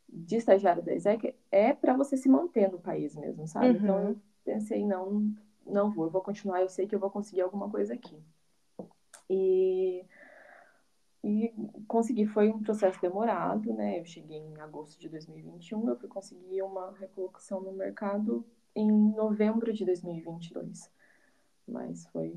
de 0.09 0.37
estagiário 0.37 0.81
da 0.81 0.95
ISEC 0.95 1.35
é 1.51 1.73
para 1.73 1.95
você 1.95 2.17
se 2.17 2.29
manter 2.29 2.71
no 2.71 2.79
país 2.79 3.15
mesmo, 3.15 3.47
sabe? 3.47 3.67
Uhum. 3.67 3.75
Então 3.75 4.09
eu 4.09 4.17
pensei, 4.43 4.83
não, 4.83 5.31
não 5.67 5.91
vou, 5.91 6.05
eu 6.05 6.11
vou 6.11 6.21
continuar, 6.21 6.61
eu 6.61 6.69
sei 6.69 6.87
que 6.87 6.95
eu 6.95 6.99
vou 6.99 7.11
conseguir 7.11 7.41
alguma 7.41 7.69
coisa 7.69 7.93
aqui. 7.93 8.17
E 9.29 10.03
e 11.23 11.53
consegui, 11.87 12.25
foi 12.25 12.49
um 12.49 12.61
processo 12.61 12.99
demorado, 12.99 13.73
né? 13.73 13.99
Eu 13.99 14.05
cheguei 14.05 14.37
em 14.37 14.59
agosto 14.59 14.99
de 14.99 15.07
2021, 15.07 15.89
eu 15.89 15.95
fui 15.97 16.09
conseguir 16.09 16.63
uma 16.63 16.91
recolocação 16.97 17.61
no 17.61 17.71
mercado 17.71 18.45
em 18.75 18.91
novembro 18.91 19.71
de 19.71 19.85
2022. 19.85 20.89
Mas 21.67 22.07
foi 22.07 22.33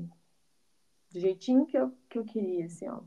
do 1.11 1.19
jeitinho 1.19 1.65
que 1.65 1.77
eu, 1.77 1.91
que 2.09 2.19
eu 2.19 2.25
queria, 2.25 2.65
assim, 2.65 2.87
ó. 2.87 2.99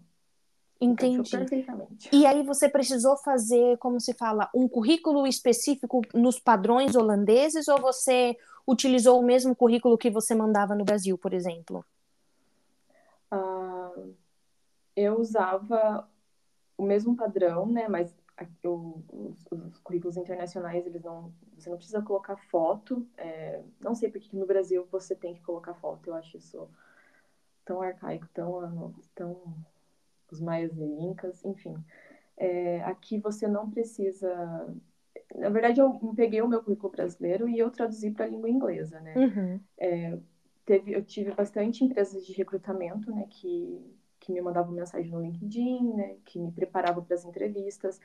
Entendi. 0.80 1.30
Perfeitamente. 1.30 2.08
E 2.12 2.24
aí 2.24 2.42
você 2.42 2.68
precisou 2.68 3.16
fazer, 3.16 3.76
como 3.78 4.00
se 4.00 4.14
fala, 4.14 4.48
um 4.54 4.68
currículo 4.68 5.26
específico 5.26 6.02
nos 6.14 6.38
padrões 6.38 6.94
holandeses 6.94 7.66
ou 7.68 7.80
você 7.80 8.36
utilizou 8.66 9.20
o 9.20 9.24
mesmo 9.24 9.56
currículo 9.56 9.98
que 9.98 10.10
você 10.10 10.34
mandava 10.34 10.74
no 10.74 10.84
Brasil, 10.84 11.18
por 11.18 11.32
exemplo? 11.32 11.84
Ah, 13.30 13.92
eu 14.98 15.18
usava 15.18 16.08
o 16.76 16.82
mesmo 16.82 17.16
padrão, 17.16 17.66
né? 17.66 17.88
Mas 17.88 18.14
eu, 18.62 19.02
os, 19.12 19.46
os, 19.50 19.78
currículos 19.78 20.16
internacionais, 20.16 20.86
eles 20.86 21.02
não, 21.02 21.32
você 21.56 21.70
não 21.70 21.76
precisa 21.76 22.02
colocar 22.02 22.36
foto. 22.36 23.06
É, 23.16 23.62
não 23.80 23.94
sei 23.94 24.10
porque 24.10 24.36
no 24.36 24.46
Brasil 24.46 24.86
você 24.90 25.14
tem 25.14 25.34
que 25.34 25.42
colocar 25.42 25.74
foto. 25.74 26.10
Eu 26.10 26.14
acho 26.14 26.36
isso 26.36 26.68
tão 27.64 27.80
arcaico, 27.82 28.26
tão, 28.32 28.94
tão 29.14 29.36
os 30.30 30.40
maias 30.40 30.76
e 30.76 30.82
incas, 30.82 31.44
enfim. 31.44 31.76
É, 32.36 32.82
aqui 32.84 33.18
você 33.18 33.46
não 33.46 33.70
precisa. 33.70 34.74
Na 35.34 35.48
verdade, 35.50 35.80
eu 35.80 35.92
peguei 36.16 36.40
o 36.40 36.48
meu 36.48 36.62
currículo 36.62 36.92
brasileiro 36.92 37.48
e 37.48 37.58
eu 37.58 37.70
traduzi 37.70 38.10
para 38.10 38.24
a 38.24 38.28
língua 38.28 38.48
inglesa, 38.48 39.00
né? 39.00 39.14
Uhum. 39.16 39.60
É, 39.78 40.18
teve, 40.64 40.92
eu 40.92 41.04
tive 41.04 41.32
bastante 41.32 41.84
empresas 41.84 42.26
de 42.26 42.32
recrutamento, 42.32 43.10
né, 43.10 43.26
que 43.28 43.97
que 44.28 44.32
me 44.32 44.42
mandavam 44.42 44.74
mensagem 44.74 45.10
no 45.10 45.22
LinkedIn, 45.22 45.94
né, 45.94 46.18
que 46.26 46.38
me 46.38 46.52
preparava 46.52 47.00
para 47.00 47.14
as 47.14 47.24
entrevistas. 47.24 47.98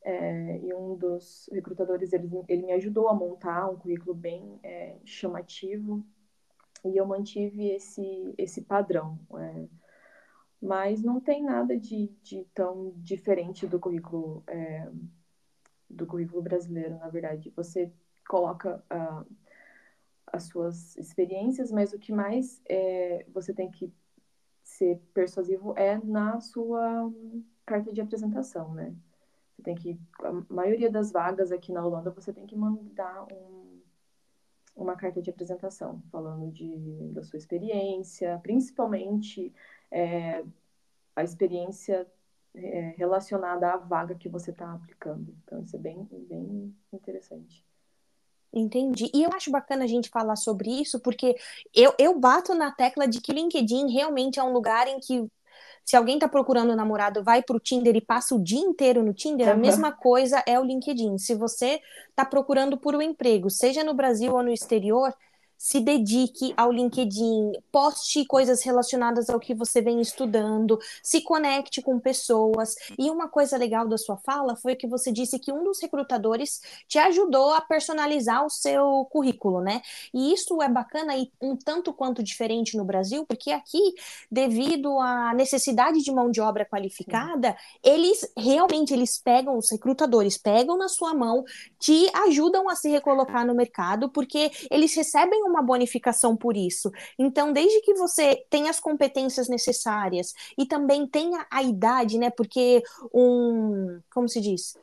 É, 0.00 0.58
e 0.60 0.72
um 0.72 0.96
dos 0.96 1.50
recrutadores, 1.52 2.14
ele, 2.14 2.30
ele 2.48 2.62
me 2.62 2.72
ajudou 2.72 3.08
a 3.08 3.14
montar 3.14 3.68
um 3.68 3.76
currículo 3.76 4.14
bem 4.14 4.58
é, 4.62 4.96
chamativo 5.04 6.02
e 6.84 6.96
eu 6.96 7.04
mantive 7.04 7.68
esse, 7.68 8.34
esse 8.38 8.62
padrão. 8.62 9.18
É, 9.36 9.68
mas 10.60 11.02
não 11.02 11.20
tem 11.20 11.44
nada 11.44 11.78
de, 11.78 12.08
de 12.22 12.46
tão 12.54 12.94
diferente 12.96 13.66
do 13.66 13.78
currículo 13.78 14.42
é, 14.46 14.90
do 15.88 16.06
currículo 16.06 16.40
brasileiro, 16.42 16.96
na 16.98 17.08
verdade. 17.08 17.52
Você 17.56 17.92
coloca 18.26 18.82
uh, 18.92 19.26
as 20.26 20.44
suas 20.44 20.96
experiências, 20.96 21.70
mas 21.70 21.92
o 21.92 21.98
que 21.98 22.12
mais 22.12 22.60
é, 22.68 23.24
você 23.32 23.54
tem 23.54 23.70
que 23.70 23.92
ser 24.78 25.00
persuasivo 25.12 25.74
é 25.76 25.98
na 25.98 26.40
sua 26.40 27.12
carta 27.66 27.92
de 27.92 28.00
apresentação, 28.00 28.72
né? 28.72 28.94
Você 29.56 29.62
tem 29.62 29.74
que 29.74 30.00
a 30.20 30.32
maioria 30.48 30.90
das 30.90 31.10
vagas 31.10 31.50
aqui 31.50 31.72
na 31.72 31.84
Holanda 31.84 32.10
você 32.10 32.32
tem 32.32 32.46
que 32.46 32.56
mandar 32.56 33.26
um, 33.32 33.80
uma 34.76 34.96
carta 34.96 35.20
de 35.20 35.30
apresentação 35.30 36.00
falando 36.12 36.50
de, 36.52 37.10
da 37.12 37.22
sua 37.24 37.36
experiência, 37.36 38.38
principalmente 38.42 39.52
é, 39.90 40.44
a 41.16 41.24
experiência 41.24 42.06
é, 42.54 42.94
relacionada 42.96 43.72
à 43.72 43.76
vaga 43.76 44.14
que 44.14 44.28
você 44.28 44.52
está 44.52 44.72
aplicando. 44.72 45.34
Então, 45.42 45.60
isso 45.62 45.74
é 45.74 45.78
bem, 45.78 46.04
bem 46.04 46.74
interessante. 46.92 47.66
Entendi. 48.52 49.10
E 49.14 49.22
eu 49.22 49.30
acho 49.34 49.50
bacana 49.50 49.84
a 49.84 49.86
gente 49.86 50.08
falar 50.08 50.36
sobre 50.36 50.70
isso, 50.70 51.00
porque 51.00 51.36
eu, 51.74 51.94
eu 51.98 52.18
bato 52.18 52.54
na 52.54 52.70
tecla 52.70 53.06
de 53.06 53.20
que 53.20 53.32
LinkedIn 53.32 53.92
realmente 53.92 54.40
é 54.40 54.42
um 54.42 54.52
lugar 54.52 54.88
em 54.88 54.98
que 54.98 55.30
se 55.84 55.96
alguém 55.96 56.16
está 56.16 56.28
procurando 56.28 56.70
um 56.70 56.76
namorado, 56.76 57.24
vai 57.24 57.42
para 57.42 57.56
o 57.56 57.60
Tinder 57.60 57.96
e 57.96 58.00
passa 58.00 58.34
o 58.34 58.42
dia 58.42 58.60
inteiro 58.60 59.02
no 59.02 59.14
Tinder, 59.14 59.46
uhum. 59.46 59.54
a 59.54 59.56
mesma 59.56 59.90
coisa 59.90 60.42
é 60.46 60.60
o 60.60 60.62
LinkedIn. 60.62 61.16
Se 61.16 61.34
você 61.34 61.80
está 62.10 62.26
procurando 62.26 62.76
por 62.76 62.94
um 62.94 63.00
emprego, 63.00 63.48
seja 63.48 63.82
no 63.82 63.94
Brasil 63.94 64.34
ou 64.34 64.42
no 64.42 64.52
exterior, 64.52 65.14
se 65.58 65.80
dedique 65.80 66.54
ao 66.56 66.70
LinkedIn, 66.70 67.52
poste 67.72 68.24
coisas 68.24 68.62
relacionadas 68.62 69.28
ao 69.28 69.40
que 69.40 69.52
você 69.52 69.82
vem 69.82 70.00
estudando, 70.00 70.78
se 71.02 71.20
conecte 71.20 71.82
com 71.82 71.98
pessoas. 71.98 72.76
E 72.96 73.10
uma 73.10 73.28
coisa 73.28 73.56
legal 73.56 73.88
da 73.88 73.98
sua 73.98 74.16
fala 74.18 74.54
foi 74.54 74.76
que 74.76 74.86
você 74.86 75.10
disse 75.10 75.38
que 75.38 75.52
um 75.52 75.64
dos 75.64 75.80
recrutadores 75.82 76.60
te 76.86 76.98
ajudou 76.98 77.52
a 77.52 77.60
personalizar 77.60 78.46
o 78.46 78.50
seu 78.50 79.06
currículo, 79.10 79.60
né? 79.60 79.82
E 80.14 80.32
isso 80.32 80.62
é 80.62 80.68
bacana 80.68 81.16
e 81.16 81.30
um 81.40 81.56
tanto 81.56 81.92
quanto 81.92 82.22
diferente 82.22 82.76
no 82.76 82.84
Brasil, 82.84 83.26
porque 83.26 83.50
aqui, 83.50 83.94
devido 84.30 84.98
à 85.00 85.34
necessidade 85.34 86.00
de 86.02 86.12
mão 86.12 86.30
de 86.30 86.40
obra 86.40 86.64
qualificada, 86.64 87.56
eles 87.82 88.30
realmente 88.36 88.94
eles 88.94 89.18
pegam 89.18 89.58
os 89.58 89.70
recrutadores, 89.70 90.38
pegam 90.38 90.78
na 90.78 90.88
sua 90.88 91.12
mão, 91.14 91.44
te 91.80 92.08
ajudam 92.26 92.68
a 92.68 92.76
se 92.76 92.88
recolocar 92.88 93.44
no 93.44 93.54
mercado, 93.54 94.08
porque 94.08 94.50
eles 94.70 94.94
recebem 94.94 95.47
uma 95.48 95.62
bonificação 95.62 96.36
por 96.36 96.56
isso. 96.56 96.90
Então, 97.18 97.52
desde 97.52 97.80
que 97.82 97.94
você 97.94 98.44
tenha 98.50 98.70
as 98.70 98.80
competências 98.80 99.48
necessárias 99.48 100.32
e 100.56 100.66
também 100.66 101.06
tenha 101.06 101.46
a 101.50 101.62
idade, 101.62 102.18
né? 102.18 102.30
Porque 102.30 102.82
um, 103.12 104.00
como 104.12 104.28
se 104.28 104.40
diz? 104.40 104.76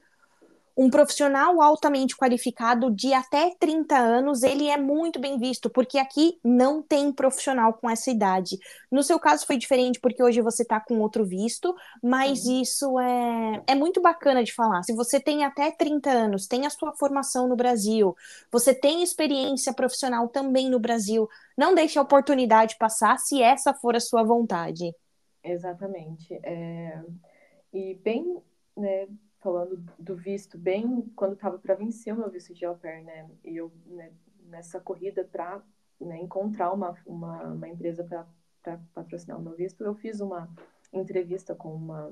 Um 0.77 0.89
profissional 0.89 1.61
altamente 1.61 2.17
qualificado 2.17 2.91
de 2.91 3.13
até 3.13 3.55
30 3.57 3.97
anos, 3.97 4.43
ele 4.43 4.67
é 4.67 4.77
muito 4.77 5.19
bem 5.19 5.37
visto, 5.37 5.69
porque 5.69 5.97
aqui 5.97 6.37
não 6.43 6.81
tem 6.81 7.13
profissional 7.13 7.73
com 7.73 7.89
essa 7.89 8.11
idade. 8.11 8.59
No 8.91 9.01
seu 9.01 9.17
caso 9.17 9.45
foi 9.45 9.57
diferente, 9.57 9.99
porque 9.99 10.21
hoje 10.21 10.41
você 10.41 10.63
está 10.63 10.79
com 10.79 10.99
outro 10.99 11.25
visto, 11.25 11.73
mas 12.03 12.45
uhum. 12.45 12.61
isso 12.61 12.99
é, 12.99 13.63
é 13.67 13.75
muito 13.75 14.01
bacana 14.01 14.43
de 14.43 14.53
falar. 14.53 14.83
Se 14.83 14.93
você 14.93 15.19
tem 15.19 15.45
até 15.45 15.71
30 15.71 16.09
anos, 16.09 16.47
tem 16.47 16.65
a 16.65 16.69
sua 16.69 16.91
formação 16.93 17.47
no 17.47 17.55
Brasil, 17.55 18.15
você 18.51 18.73
tem 18.73 19.01
experiência 19.01 19.73
profissional 19.73 20.27
também 20.27 20.69
no 20.69 20.79
Brasil, 20.79 21.29
não 21.57 21.73
deixe 21.73 21.97
a 21.97 22.01
oportunidade 22.01 22.77
passar 22.77 23.17
se 23.17 23.41
essa 23.41 23.73
for 23.73 23.95
a 23.95 23.99
sua 24.01 24.23
vontade. 24.23 24.93
Exatamente. 25.41 26.33
É... 26.43 27.01
E 27.71 27.95
bem, 27.95 28.37
né, 28.75 29.07
falando 29.45 29.77
do 29.99 30.15
visto 30.15 30.57
bem 30.57 31.03
quando 31.15 31.33
estava 31.33 31.59
para 31.59 31.75
vencer 31.75 32.11
o 32.11 32.17
meu 32.17 32.31
visto 32.31 32.51
de 32.51 32.65
au 32.65 32.75
pair, 32.75 33.03
né? 33.03 33.29
E 33.43 33.55
eu, 33.55 33.71
né, 33.85 34.11
nessa 34.47 34.79
corrida 34.79 35.23
para 35.23 35.61
né, 36.01 36.17
encontrar 36.17 36.73
uma, 36.73 36.95
uma, 37.05 37.43
uma 37.43 37.69
empresa 37.69 38.03
para 38.03 38.79
patrocinar 38.91 39.39
o 39.39 39.43
meu 39.43 39.53
visto, 39.53 39.83
eu 39.83 39.93
fiz 39.93 40.19
uma 40.19 40.49
entrevista 40.91 41.53
com 41.53 41.75
uma 41.75 42.11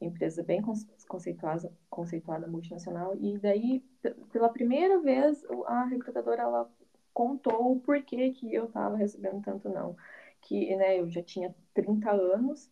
empresa 0.00 0.42
bem 0.42 0.60
conceituada, 1.06 1.72
conceituada 1.88 2.48
multinacional 2.48 3.16
e 3.16 3.38
daí 3.38 3.84
pela 4.32 4.48
primeira 4.48 5.00
vez 5.00 5.44
a 5.66 5.84
recrutadora 5.84 6.42
ela 6.42 6.70
contou 7.14 7.72
o 7.72 7.80
porquê 7.80 8.30
que 8.30 8.52
eu 8.52 8.64
estava 8.64 8.96
recebendo 8.96 9.40
tanto 9.42 9.70
não 9.70 9.96
que 10.42 10.76
né 10.76 11.00
eu 11.00 11.08
já 11.08 11.22
tinha 11.22 11.54
30 11.72 12.10
anos 12.10 12.70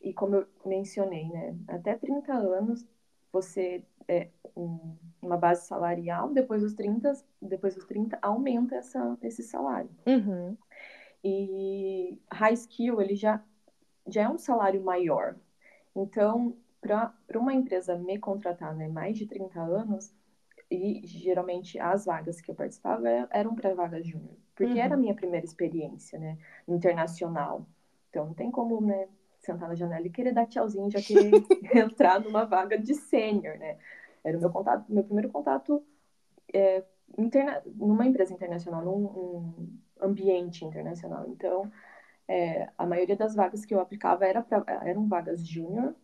e 0.00 0.12
como 0.12 0.36
eu 0.36 0.46
mencionei, 0.64 1.28
né, 1.28 1.56
até 1.68 1.94
30 1.94 2.32
anos 2.32 2.86
você 3.32 3.84
é 4.08 4.28
um, 4.56 4.96
uma 5.22 5.36
base 5.36 5.66
salarial, 5.66 6.32
depois 6.32 6.62
dos 6.62 6.74
30, 6.74 7.12
depois 7.40 7.74
dos 7.74 7.84
30 7.84 8.18
aumenta 8.20 8.76
essa, 8.76 9.16
esse 9.22 9.42
salário. 9.42 9.90
Uhum. 10.06 10.56
E 11.22 12.18
high 12.32 12.54
skill, 12.54 13.00
ele 13.00 13.14
já, 13.14 13.42
já 14.06 14.22
é 14.22 14.28
um 14.28 14.38
salário 14.38 14.82
maior. 14.82 15.36
Então, 15.94 16.56
para 16.80 17.14
uma 17.36 17.52
empresa 17.52 17.96
me 17.96 18.18
contratar, 18.18 18.74
né, 18.74 18.88
mais 18.88 19.16
de 19.16 19.26
30 19.26 19.60
anos, 19.60 20.12
e 20.70 21.02
geralmente 21.04 21.78
as 21.78 22.04
vagas 22.04 22.40
que 22.40 22.50
eu 22.50 22.54
participava 22.54 23.08
eram 23.30 23.54
para 23.54 23.74
vagas 23.74 24.06
júnior, 24.06 24.36
porque 24.54 24.74
uhum. 24.74 24.78
era 24.80 24.94
a 24.94 24.98
minha 24.98 25.14
primeira 25.14 25.44
experiência, 25.44 26.18
né, 26.18 26.38
internacional. 26.66 27.66
Então, 28.08 28.26
não 28.26 28.34
tem 28.34 28.50
como, 28.50 28.80
né, 28.80 29.08
sentar 29.40 29.68
na 29.68 29.74
janela 29.74 30.06
e 30.06 30.10
querer 30.10 30.32
dar 30.32 30.46
tchauzinho, 30.46 30.90
já 30.90 31.00
querer 31.00 31.30
entrar 31.74 32.20
numa 32.20 32.44
vaga 32.44 32.78
de 32.78 32.94
sênior, 32.94 33.58
né? 33.58 33.78
Era 34.22 34.36
o 34.36 34.40
meu 34.40 34.50
contato, 34.50 34.84
meu 34.88 35.02
primeiro 35.02 35.30
contato 35.30 35.82
é, 36.52 36.84
interna 37.18 37.62
numa 37.66 38.06
empresa 38.06 38.32
internacional, 38.34 38.84
num 38.84 39.70
ambiente 40.00 40.64
internacional. 40.64 41.26
Então, 41.28 41.70
é, 42.28 42.70
a 42.76 42.86
maioria 42.86 43.16
das 43.16 43.34
vagas 43.34 43.64
que 43.64 43.74
eu 43.74 43.80
aplicava 43.80 44.26
era 44.26 44.42
pra, 44.42 44.64
eram 44.82 45.08
vagas 45.08 45.46
júnior, 45.46 45.94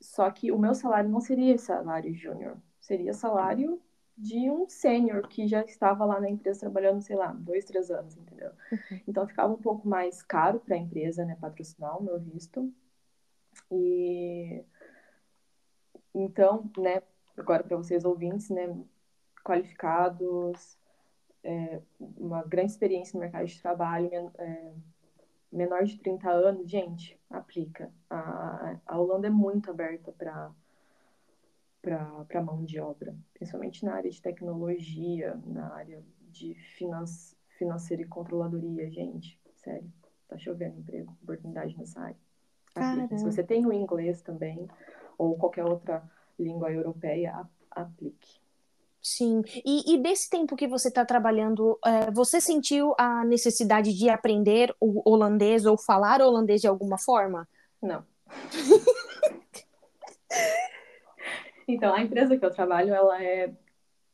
só 0.00 0.30
que 0.30 0.50
o 0.50 0.58
meu 0.58 0.74
salário 0.74 1.10
não 1.10 1.20
seria 1.20 1.56
salário 1.58 2.12
júnior, 2.14 2.56
seria 2.80 3.12
salário 3.12 3.80
de 4.16 4.50
um 4.50 4.68
sênior 4.68 5.26
que 5.28 5.46
já 5.46 5.62
estava 5.64 6.04
lá 6.04 6.20
na 6.20 6.28
empresa 6.28 6.60
trabalhando, 6.60 7.00
sei 7.00 7.16
lá, 7.16 7.32
dois, 7.32 7.64
três 7.64 7.90
anos, 7.90 8.16
entendeu? 8.16 8.50
Uhum. 8.70 9.00
Então 9.08 9.26
ficava 9.26 9.52
um 9.52 9.60
pouco 9.60 9.88
mais 9.88 10.22
caro 10.22 10.60
para 10.60 10.74
a 10.74 10.78
empresa, 10.78 11.24
né, 11.24 11.36
patrocinar 11.40 11.98
o 11.98 12.02
meu 12.02 12.18
visto. 12.18 12.72
E 13.70 14.62
então, 16.14 16.70
né, 16.76 17.02
agora 17.36 17.62
para 17.62 17.76
vocês 17.76 18.04
ouvintes, 18.04 18.50
né, 18.50 18.76
qualificados, 19.44 20.78
é, 21.42 21.80
uma 21.98 22.42
grande 22.42 22.72
experiência 22.72 23.16
no 23.16 23.20
mercado 23.20 23.46
de 23.46 23.60
trabalho, 23.60 24.10
é, 24.38 24.72
menor 25.50 25.84
de 25.84 25.98
30 25.98 26.30
anos, 26.30 26.70
gente, 26.70 27.18
aplica. 27.28 27.90
A, 28.08 28.76
a 28.86 28.98
Holanda 28.98 29.26
é 29.26 29.30
muito 29.30 29.70
aberta 29.70 30.12
para 30.12 30.50
para 32.28 32.42
mão 32.42 32.64
de 32.64 32.80
obra, 32.80 33.14
principalmente 33.34 33.84
na 33.84 33.94
área 33.94 34.10
de 34.10 34.20
tecnologia, 34.20 35.38
na 35.46 35.72
área 35.74 36.02
de 36.28 36.54
finance, 36.76 37.36
financeira 37.58 38.02
e 38.02 38.06
controladoria, 38.06 38.90
gente. 38.90 39.38
Sério, 39.56 39.90
tá 40.28 40.38
chovendo 40.38 40.78
emprego, 40.78 41.16
oportunidade 41.22 41.76
nessa 41.76 42.00
área. 42.00 42.16
Se 43.18 43.24
você 43.24 43.42
tem 43.42 43.66
o 43.66 43.72
inglês 43.72 44.22
também, 44.22 44.68
ou 45.18 45.36
qualquer 45.36 45.64
outra 45.64 46.02
língua 46.38 46.72
europeia, 46.72 47.46
aplique. 47.70 48.40
Sim, 49.02 49.42
e, 49.64 49.94
e 49.94 49.98
desse 49.98 50.28
tempo 50.28 50.54
que 50.54 50.68
você 50.68 50.88
está 50.88 51.04
trabalhando, 51.04 51.78
é, 51.84 52.10
você 52.10 52.40
sentiu 52.40 52.94
a 52.98 53.24
necessidade 53.24 53.94
de 53.94 54.08
aprender 54.08 54.74
o 54.78 55.02
holandês 55.10 55.64
ou 55.64 55.76
falar 55.76 56.20
holandês 56.20 56.60
de 56.60 56.68
alguma 56.68 56.98
forma? 56.98 57.48
Não. 57.82 58.04
Então, 61.72 61.94
a 61.94 62.02
empresa 62.02 62.36
que 62.36 62.44
eu 62.44 62.50
trabalho, 62.50 62.92
ela 62.92 63.22
é 63.22 63.52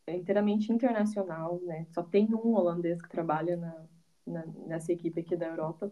inteiramente 0.09 0.73
internacional, 0.73 1.61
né? 1.63 1.87
Só 1.91 2.03
tem 2.03 2.29
um 2.35 2.55
holandês 2.55 3.01
que 3.01 3.09
trabalha 3.09 3.57
na, 3.57 3.85
na 4.27 4.45
nessa 4.67 4.93
equipe 4.93 5.21
aqui 5.21 5.35
da 5.37 5.47
Europa. 5.47 5.91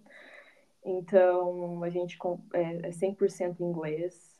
Então, 0.84 1.82
a 1.82 1.88
gente 1.88 2.18
é, 2.52 2.88
é 2.88 2.90
100% 2.90 3.60
inglês. 3.60 4.34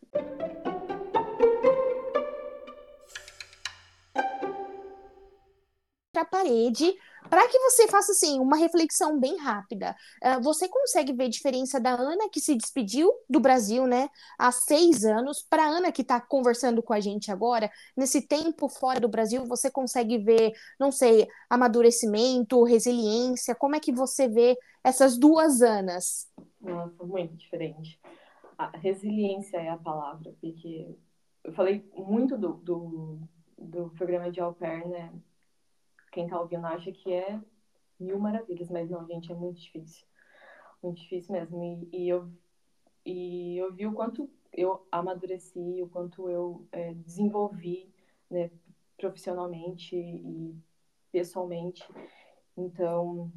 a 6.16 6.24
parede 6.24 6.96
para 7.28 7.48
que 7.48 7.58
você 7.58 7.88
faça 7.88 8.12
assim 8.12 8.38
uma 8.38 8.56
reflexão 8.56 9.18
bem 9.18 9.36
rápida. 9.36 9.96
Uh, 10.22 10.42
você 10.42 10.68
consegue 10.68 11.12
ver 11.12 11.24
a 11.24 11.30
diferença 11.30 11.80
da 11.80 11.90
Ana 11.90 12.28
que 12.30 12.40
se 12.40 12.54
despediu 12.54 13.10
do 13.28 13.40
Brasil, 13.40 13.86
né, 13.86 14.08
há 14.38 14.52
seis 14.52 15.04
anos, 15.04 15.42
para 15.42 15.64
a 15.64 15.68
Ana 15.68 15.92
que 15.92 16.02
está 16.02 16.20
conversando 16.20 16.82
com 16.82 16.92
a 16.92 17.00
gente 17.00 17.30
agora, 17.30 17.70
nesse 17.96 18.22
tempo 18.22 18.68
fora 18.68 19.00
do 19.00 19.08
Brasil, 19.08 19.44
você 19.46 19.70
consegue 19.70 20.18
ver, 20.18 20.52
não 20.78 20.90
sei, 20.90 21.26
amadurecimento, 21.48 22.62
resiliência, 22.64 23.54
como 23.54 23.76
é 23.76 23.80
que 23.80 23.92
você 23.92 24.28
vê 24.28 24.56
essas 24.82 25.16
duas 25.16 25.62
Anas? 25.62 26.28
Nossa, 26.60 27.04
muito 27.04 27.34
diferente. 27.36 27.98
A 28.56 28.76
resiliência 28.76 29.56
é 29.56 29.70
a 29.70 29.76
palavra, 29.76 30.32
porque 30.40 30.94
eu 31.42 31.52
falei 31.52 31.84
muito 31.96 32.38
do, 32.38 32.54
do, 32.54 33.18
do 33.58 33.90
programa 33.90 34.30
de 34.30 34.40
au 34.40 34.54
pair, 34.54 34.86
né? 34.86 35.12
Quem 36.14 36.28
tá 36.28 36.40
ouvindo 36.40 36.64
acha 36.64 36.92
que 36.92 37.12
é 37.12 37.40
mil 37.98 38.20
maravilhas, 38.20 38.70
mas 38.70 38.88
não, 38.88 39.04
gente, 39.04 39.32
é 39.32 39.34
muito 39.34 39.60
difícil. 39.60 40.06
Muito 40.80 41.00
difícil 41.00 41.32
mesmo. 41.32 41.60
E, 41.60 41.88
e 41.92 42.08
eu, 42.08 42.30
e 43.04 43.58
eu 43.58 43.72
vi 43.72 43.84
o 43.84 43.92
quanto 43.92 44.30
eu 44.52 44.86
amadureci, 44.92 45.82
o 45.82 45.88
quanto 45.88 46.30
eu 46.30 46.64
é, 46.70 46.94
desenvolvi 46.94 47.92
né, 48.30 48.48
profissionalmente 48.96 49.96
e 49.96 50.54
pessoalmente. 51.10 51.84
Então, 52.56 53.32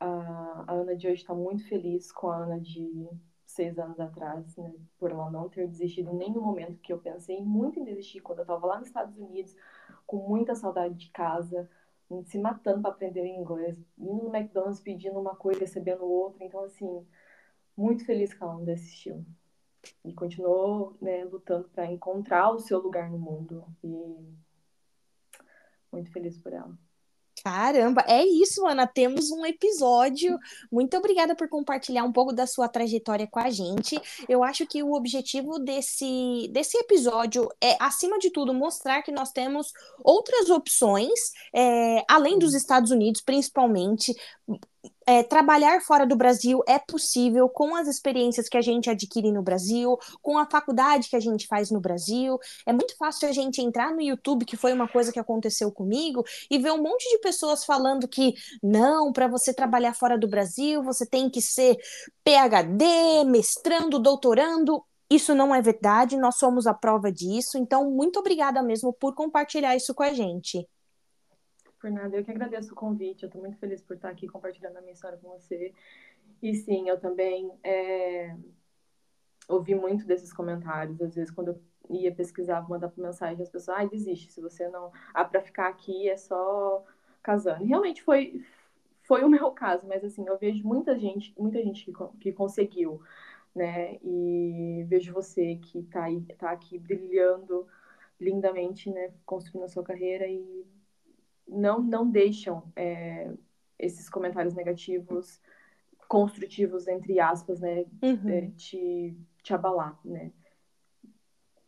a, 0.00 0.64
a 0.66 0.72
Ana 0.72 0.96
de 0.96 1.06
hoje 1.06 1.22
está 1.22 1.32
muito 1.32 1.64
feliz 1.68 2.10
com 2.10 2.28
a 2.28 2.38
Ana 2.38 2.58
de 2.58 3.08
seis 3.46 3.78
anos 3.78 4.00
atrás, 4.00 4.56
né, 4.56 4.74
por 4.98 5.12
ela 5.12 5.30
não 5.30 5.48
ter 5.48 5.68
desistido 5.68 6.10
em 6.10 6.16
nenhum 6.16 6.40
momento, 6.40 6.80
que 6.80 6.92
eu 6.92 6.98
pensei 6.98 7.40
muito 7.40 7.78
em 7.78 7.84
desistir 7.84 8.18
quando 8.18 8.40
eu 8.40 8.42
estava 8.42 8.66
lá 8.66 8.78
nos 8.78 8.88
Estados 8.88 9.16
Unidos, 9.16 9.54
com 10.08 10.16
muita 10.26 10.54
saudade 10.54 10.94
de 10.94 11.10
casa, 11.10 11.70
se 12.24 12.38
matando 12.38 12.80
para 12.80 12.90
aprender 12.90 13.26
inglês, 13.26 13.78
indo 13.98 14.24
no 14.24 14.34
McDonald's 14.34 14.80
pedindo 14.80 15.20
uma 15.20 15.36
coisa, 15.36 15.60
recebendo 15.60 16.02
outra. 16.02 16.42
Então, 16.42 16.64
assim, 16.64 17.06
muito 17.76 18.06
feliz 18.06 18.32
que 18.32 18.42
ela 18.42 18.54
não 18.54 18.64
desistiu. 18.64 19.22
E 20.02 20.14
continuou 20.14 20.96
né, 21.02 21.24
lutando 21.24 21.68
para 21.68 21.92
encontrar 21.92 22.50
o 22.50 22.58
seu 22.58 22.78
lugar 22.78 23.10
no 23.10 23.18
mundo. 23.18 23.66
E 23.84 24.34
muito 25.92 26.10
feliz 26.10 26.38
por 26.38 26.54
ela. 26.54 26.74
Caramba, 27.44 28.04
é 28.06 28.24
isso, 28.24 28.66
Ana. 28.66 28.86
Temos 28.86 29.30
um 29.30 29.44
episódio. 29.44 30.38
Muito 30.70 30.96
obrigada 30.96 31.34
por 31.34 31.48
compartilhar 31.48 32.04
um 32.04 32.12
pouco 32.12 32.32
da 32.32 32.46
sua 32.46 32.68
trajetória 32.68 33.26
com 33.26 33.38
a 33.38 33.50
gente. 33.50 34.00
Eu 34.28 34.42
acho 34.42 34.66
que 34.66 34.82
o 34.82 34.92
objetivo 34.92 35.58
desse, 35.58 36.48
desse 36.52 36.76
episódio 36.78 37.48
é, 37.62 37.76
acima 37.80 38.18
de 38.18 38.30
tudo, 38.30 38.52
mostrar 38.52 39.02
que 39.02 39.12
nós 39.12 39.30
temos 39.30 39.72
outras 40.02 40.50
opções, 40.50 41.32
é, 41.54 42.04
além 42.08 42.38
dos 42.38 42.54
Estados 42.54 42.90
Unidos, 42.90 43.20
principalmente, 43.20 44.14
é, 45.08 45.22
trabalhar 45.22 45.80
fora 45.80 46.06
do 46.06 46.14
Brasil 46.14 46.62
é 46.68 46.78
possível 46.78 47.48
com 47.48 47.74
as 47.74 47.88
experiências 47.88 48.46
que 48.46 48.58
a 48.58 48.60
gente 48.60 48.90
adquire 48.90 49.32
no 49.32 49.40
Brasil, 49.40 49.98
com 50.20 50.36
a 50.36 50.44
faculdade 50.44 51.08
que 51.08 51.16
a 51.16 51.20
gente 51.20 51.46
faz 51.46 51.70
no 51.70 51.80
Brasil. 51.80 52.38
É 52.66 52.74
muito 52.74 52.94
fácil 52.94 53.26
a 53.26 53.32
gente 53.32 53.62
entrar 53.62 53.90
no 53.90 54.02
YouTube, 54.02 54.44
que 54.44 54.54
foi 54.54 54.70
uma 54.70 54.86
coisa 54.86 55.10
que 55.10 55.18
aconteceu 55.18 55.72
comigo, 55.72 56.22
e 56.50 56.58
ver 56.58 56.72
um 56.72 56.82
monte 56.82 57.08
de 57.08 57.20
pessoas 57.20 57.64
falando 57.64 58.06
que 58.06 58.34
não, 58.62 59.10
para 59.10 59.26
você 59.26 59.54
trabalhar 59.54 59.94
fora 59.94 60.18
do 60.18 60.28
Brasil, 60.28 60.82
você 60.82 61.06
tem 61.06 61.30
que 61.30 61.40
ser 61.40 61.78
PhD, 62.22 63.24
mestrando, 63.24 63.98
doutorando. 63.98 64.84
Isso 65.10 65.34
não 65.34 65.54
é 65.54 65.62
verdade, 65.62 66.18
nós 66.18 66.36
somos 66.36 66.66
a 66.66 66.74
prova 66.74 67.10
disso. 67.10 67.56
Então, 67.56 67.90
muito 67.90 68.18
obrigada 68.18 68.62
mesmo 68.62 68.92
por 68.92 69.14
compartilhar 69.14 69.74
isso 69.74 69.94
com 69.94 70.02
a 70.02 70.12
gente. 70.12 70.68
Por 71.80 71.90
nada, 71.90 72.16
eu 72.16 72.24
que 72.24 72.30
agradeço 72.30 72.72
o 72.72 72.76
convite. 72.76 73.22
Eu 73.22 73.28
estou 73.28 73.40
muito 73.40 73.56
feliz 73.58 73.80
por 73.82 73.96
estar 73.96 74.10
aqui 74.10 74.26
compartilhando 74.26 74.76
a 74.76 74.80
minha 74.80 74.92
história 74.92 75.18
com 75.18 75.28
você. 75.30 75.72
E 76.42 76.54
sim, 76.54 76.88
eu 76.88 76.98
também 76.98 77.50
é, 77.62 78.36
ouvi 79.48 79.74
muito 79.74 80.06
desses 80.06 80.32
comentários. 80.32 81.00
Às 81.00 81.14
vezes, 81.14 81.30
quando 81.30 81.48
eu 81.48 81.60
ia 81.90 82.14
pesquisar, 82.14 82.68
mandar 82.68 82.92
mensagem, 82.96 83.42
as 83.42 83.50
pessoas, 83.50 83.76
ai, 83.78 83.86
ah, 83.86 83.88
desiste, 83.88 84.32
se 84.32 84.40
você 84.40 84.68
não. 84.68 84.92
Ah, 85.14 85.24
para 85.24 85.40
ficar 85.40 85.68
aqui 85.68 86.08
é 86.08 86.16
só 86.16 86.84
casando. 87.22 87.64
E 87.64 87.68
realmente 87.68 88.02
foi, 88.02 88.44
foi 89.02 89.22
o 89.24 89.28
meu 89.30 89.50
caso, 89.52 89.86
mas 89.86 90.04
assim, 90.04 90.26
eu 90.26 90.38
vejo 90.38 90.66
muita 90.66 90.98
gente, 90.98 91.34
muita 91.38 91.62
gente 91.62 91.84
que, 91.84 91.92
que 92.20 92.32
conseguiu, 92.32 93.00
né? 93.54 93.98
E 94.02 94.84
vejo 94.88 95.12
você 95.12 95.56
que 95.56 95.80
está 95.80 96.06
tá 96.38 96.50
aqui 96.50 96.78
brilhando 96.78 97.66
lindamente, 98.20 98.90
né? 98.90 99.12
Construindo 99.24 99.64
a 99.64 99.68
sua 99.68 99.82
carreira 99.84 100.26
e 100.26 100.66
não, 101.48 101.80
não 101.80 102.08
deixam 102.08 102.62
é, 102.76 103.32
esses 103.78 104.08
comentários 104.08 104.54
negativos, 104.54 105.40
construtivos, 106.06 106.88
entre 106.88 107.20
aspas, 107.20 107.60
né, 107.60 107.84
uhum. 108.02 108.28
é, 108.28 108.50
te, 108.56 109.16
te 109.42 109.54
abalar, 109.54 109.98
né? 110.04 110.32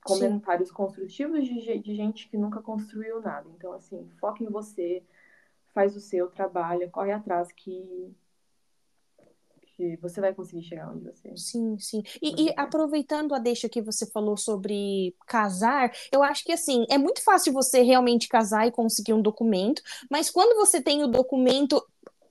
Comentários 0.02 0.70
Sim. 0.70 0.74
construtivos 0.74 1.44
de, 1.46 1.78
de 1.78 1.94
gente 1.94 2.28
que 2.28 2.38
nunca 2.38 2.62
construiu 2.62 3.20
nada. 3.20 3.46
Então, 3.54 3.72
assim, 3.74 4.08
foca 4.18 4.42
em 4.42 4.48
você, 4.48 5.02
faz 5.74 5.94
o 5.94 6.00
seu, 6.00 6.30
trabalha, 6.30 6.88
corre 6.88 7.12
atrás 7.12 7.52
que 7.52 8.14
que 9.80 9.96
você 9.96 10.20
vai 10.20 10.34
conseguir 10.34 10.62
chegar 10.62 10.90
onde 10.90 11.04
você. 11.04 11.34
Sim, 11.36 11.78
sim. 11.78 12.02
E, 12.20 12.44
e 12.44 12.54
aproveitando 12.56 13.34
a 13.34 13.38
deixa 13.38 13.68
que 13.68 13.80
você 13.80 14.04
falou 14.06 14.36
sobre 14.36 15.14
casar, 15.26 15.90
eu 16.12 16.22
acho 16.22 16.44
que 16.44 16.52
assim, 16.52 16.84
é 16.90 16.98
muito 16.98 17.22
fácil 17.22 17.52
você 17.52 17.82
realmente 17.82 18.28
casar 18.28 18.66
e 18.66 18.70
conseguir 18.70 19.14
um 19.14 19.22
documento, 19.22 19.82
mas 20.10 20.30
quando 20.30 20.56
você 20.56 20.82
tem 20.82 21.02
o 21.02 21.08
documento 21.08 21.82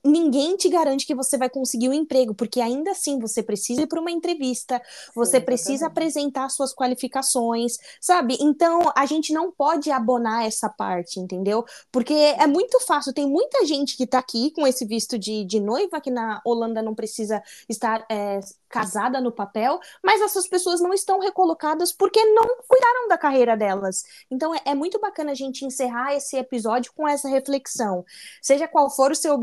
ninguém 0.04 0.56
te 0.56 0.68
garante 0.68 1.06
que 1.06 1.14
você 1.14 1.36
vai 1.36 1.48
conseguir 1.48 1.88
um 1.88 1.92
emprego, 1.92 2.34
porque 2.34 2.60
ainda 2.60 2.92
assim 2.92 3.18
você 3.18 3.42
precisa 3.42 3.82
ir 3.82 3.86
para 3.86 4.00
uma 4.00 4.10
entrevista, 4.10 4.80
você 5.14 5.38
Sim, 5.38 5.44
precisa 5.44 5.86
apresentar 5.86 6.48
suas 6.48 6.74
qualificações, 6.74 7.78
sabe? 8.00 8.36
Então 8.40 8.92
a 8.96 9.06
gente 9.06 9.32
não 9.32 9.50
pode 9.50 9.90
abonar 9.90 10.46
essa 10.46 10.68
parte, 10.68 11.20
entendeu? 11.20 11.64
Porque 11.92 12.14
é 12.14 12.46
muito 12.46 12.80
fácil, 12.80 13.12
tem 13.12 13.28
muita 13.28 13.64
gente 13.66 13.96
que 13.96 14.04
está 14.04 14.18
aqui 14.18 14.50
com 14.52 14.66
esse 14.66 14.84
visto 14.84 15.18
de, 15.18 15.44
de 15.44 15.60
noiva, 15.60 16.00
que 16.00 16.10
na 16.10 16.40
Holanda 16.44 16.82
não 16.82 16.94
precisa 16.94 17.42
estar 17.68 18.04
é, 18.10 18.40
casada 18.70 19.20
no 19.20 19.32
papel, 19.32 19.80
mas 20.02 20.20
essas 20.20 20.46
pessoas 20.46 20.80
não 20.80 20.94
estão 20.94 21.18
recolocadas 21.18 21.92
porque 21.92 22.24
não 22.24 22.46
cuidaram 22.68 23.08
da 23.08 23.18
carreira 23.18 23.56
delas. 23.56 24.04
Então 24.30 24.54
é, 24.54 24.60
é 24.64 24.74
muito 24.74 24.98
bacana 25.00 25.32
a 25.32 25.34
gente 25.34 25.64
encerrar 25.64 26.14
esse 26.14 26.36
episódio 26.36 26.92
com 26.94 27.06
essa 27.06 27.28
reflexão. 27.28 28.04
Seja 28.40 28.68
qual 28.68 28.88
for 28.88 29.10
o 29.10 29.16
seu 29.16 29.34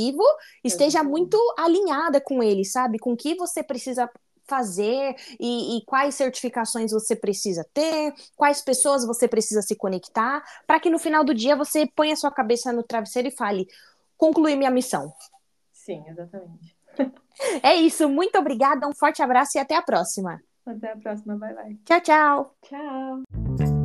objetivo, 0.00 0.22
esteja 0.64 1.02
muito 1.02 1.36
alinhada 1.58 2.20
com 2.20 2.42
ele, 2.42 2.64
sabe? 2.64 2.98
Com 2.98 3.12
o 3.12 3.16
que 3.16 3.34
você 3.34 3.62
precisa 3.62 4.10
fazer 4.46 5.14
e, 5.38 5.76
e, 5.76 5.84
quais 5.84 6.16
certificações 6.16 6.90
você 6.90 7.14
precisa 7.14 7.64
ter, 7.72 8.12
quais 8.36 8.60
pessoas 8.60 9.06
você 9.06 9.28
precisa 9.28 9.62
se 9.62 9.76
conectar, 9.76 10.42
para 10.66 10.80
que 10.80 10.90
no 10.90 10.98
final 10.98 11.22
do 11.22 11.32
dia 11.32 11.54
você 11.54 11.86
ponha 11.86 12.16
sua 12.16 12.32
cabeça 12.32 12.72
no 12.72 12.82
travesseiro 12.82 13.28
e 13.28 13.36
fale: 13.36 13.68
concluí 14.16 14.56
minha 14.56 14.70
missão. 14.70 15.12
Sim, 15.72 16.02
exatamente. 16.08 16.76
É 17.62 17.74
isso, 17.74 18.06
muito 18.06 18.38
obrigada, 18.38 18.86
um 18.86 18.92
forte 18.92 19.22
abraço 19.22 19.56
e 19.56 19.58
até 19.58 19.74
a 19.74 19.80
próxima. 19.80 20.42
Até 20.66 20.92
a 20.92 20.96
próxima, 20.96 21.38
bye 21.38 21.54
bye. 21.54 21.78
Tchau, 21.86 22.00
tchau. 22.02 22.54
Tchau. 22.62 23.79